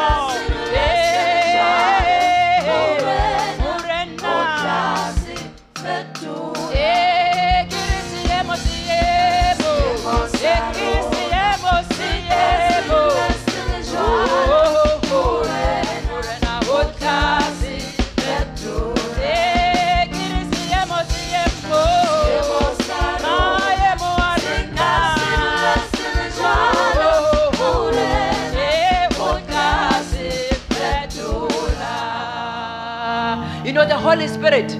[3.59, 4.33] morena.
[5.85, 6.18] Eh,
[34.09, 34.71] Holy Spirit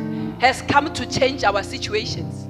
[0.42, 2.50] has come to change our situations,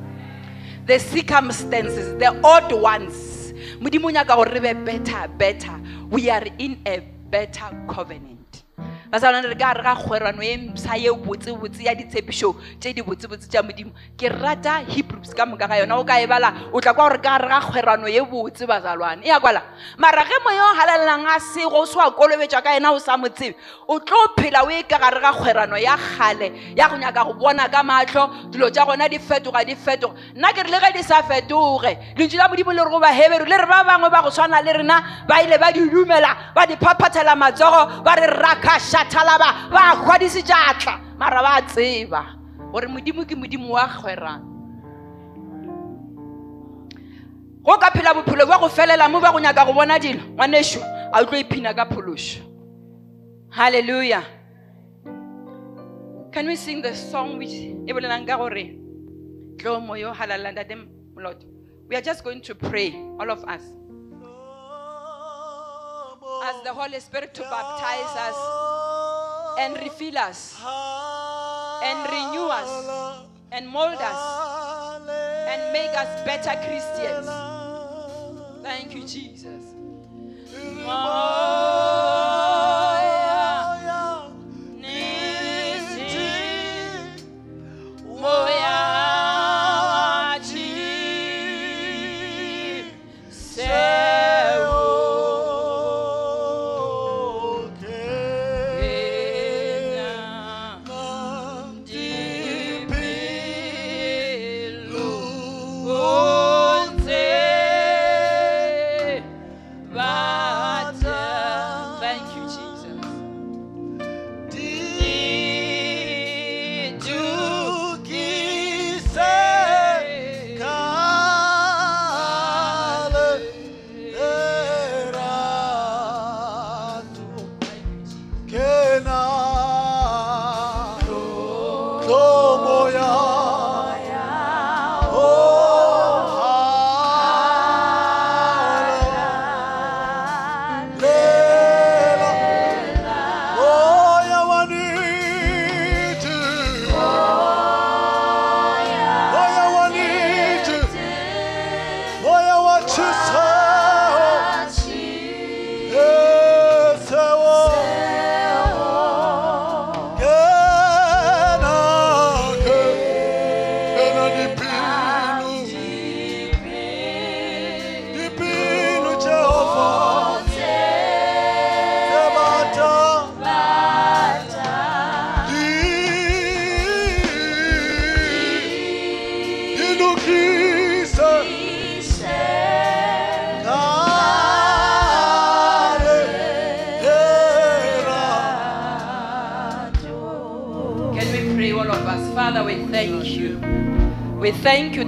[0.86, 3.52] the circumstances, the odd ones.
[3.82, 5.82] Better, better.
[6.10, 7.00] We are in a
[7.30, 8.39] better covenant.
[9.12, 13.50] Basalane re ka re ga kgwerano e msa ye botsebotse ya ditshepišo tše di botsebotse
[13.50, 13.92] tša modimo.
[14.18, 17.22] Ke rata hebrews ka moka ga yona o ka e bala o tla kwa gore
[17.22, 19.64] ka re ga kgwerano ye botse bazalwane e ya kwala
[19.98, 23.18] mara ge moya o halalelang a sego o se wa kolobetšwa ka yena o sa
[23.18, 23.56] mo tsebe
[23.88, 27.34] o tlo phela o e ka gare ga kgwerano ya kgale ya go nyaka go
[27.34, 30.14] bona ka matlho dilo tša gona di fetoga di fetoga.
[30.36, 33.46] Nna ke re le ge di sa fetoge lentšu la modimo le re go baheberu
[33.46, 36.66] le re ba bangwe ba go swana le rena ba ile ba di dumela ba
[36.68, 38.28] di phaphathela matsogo ba re
[39.00, 42.36] rakashathalaba ba mara ba tseba
[42.72, 43.88] gore modimo ke modimo wa
[47.64, 50.22] go ka phela bophelo go felela mo go nyaka go bona dilo
[51.38, 52.42] iphina ka phološo
[53.52, 54.24] halleluja
[56.32, 58.78] can we sing the song which e bolelang ka gore
[59.58, 59.80] tlo
[61.90, 63.62] we are just going to pray all of us
[66.44, 68.38] ask the holy spirit to baptize us
[69.60, 70.60] and refill us
[71.84, 73.20] and renew us
[73.52, 75.02] and mold us
[75.48, 77.28] and make us better christians.
[78.64, 79.64] Thank you jesus.
[80.86, 81.49] Moya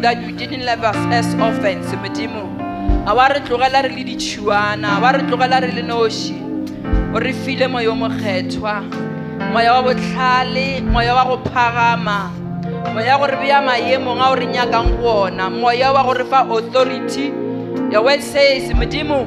[0.01, 2.49] that you didn't leave us as orphans modimo.
[3.07, 6.37] A wa re tlogela re le ditšhuana a wa re tlogela re le noši.
[7.15, 8.81] O re file moya o mokgethwa
[9.53, 12.31] moya wa botlhale moya wa go phagama
[12.93, 17.27] moya gore bea maemong a o re nyakang go ona moya wa gore fa authority
[17.91, 19.25] your word says modimo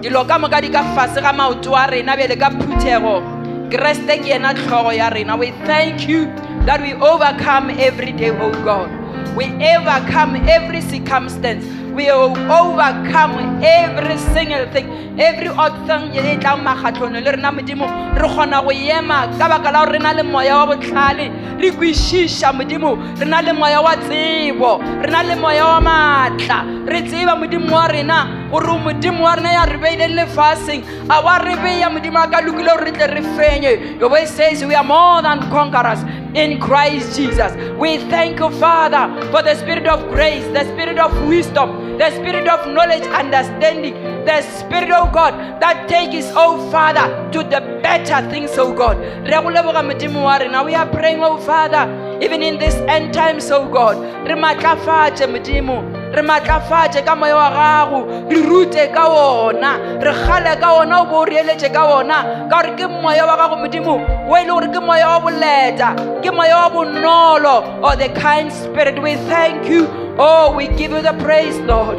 [0.00, 3.22] dilo ka moka di ka fase ga maoto a rena bjale ka phuthego
[3.70, 5.36] kreste ke yena tlhogo ya rena.
[5.36, 6.26] We thank you
[6.66, 9.03] that we overcome every day oh god
[9.36, 11.64] we overcome every circumstance.
[11.92, 14.86] We overcome every single thing.
[15.18, 19.70] Every odd thing e tlang makgatlhono le rena modimo re kgona go ema ka baka
[19.70, 21.30] la gore le moya wa botlhale.
[21.60, 26.86] Re kwešiša modimo re le moya wa tsebo re le moya wa maatla.
[26.86, 30.82] Re tseba modimo wa rena gore modimo wa rena ya re beile lefaseng.
[31.08, 34.00] A wa re beya modimo ka lokile re tle re fenye.
[34.00, 36.00] Your voice says we are more than conquerors
[36.34, 37.52] in Christ Jesus.
[37.78, 42.48] We thank you, Father, for the spirit of grace, the spirit of wisdom, the spirit
[42.48, 48.50] of knowledge, understanding, the spirit of God that takes oh Father, to the better things,
[48.58, 48.98] oh God.
[48.98, 50.62] Rena.
[50.64, 51.86] We are praying, oh Father,
[52.22, 53.96] even in this end times, oh God.
[54.26, 56.04] Re matlafatše Modimo.
[56.14, 58.00] re matlafatše ka moya wa gago
[58.30, 59.70] re rute ka ona
[60.04, 62.18] re gale ka ona o bo o reeletše ka ona
[62.50, 63.94] ka gore ke moya wa gago modimo
[64.30, 65.88] o e le gore ke moya wa boleta
[66.22, 69.00] ke moya wa bonolo or the kind spirit.
[69.02, 69.88] We thank you.
[70.18, 71.98] Oh we give you the praise lord.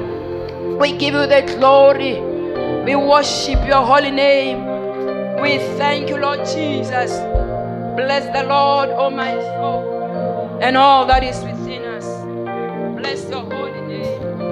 [0.80, 2.14] We give you the glory.
[2.86, 4.64] We worship your holy name.
[5.42, 7.20] We thank you lord jesus.
[8.00, 9.95] Bless the lord oh my soul
[10.62, 12.06] and all that is within us.
[12.98, 14.46] Bless your holy name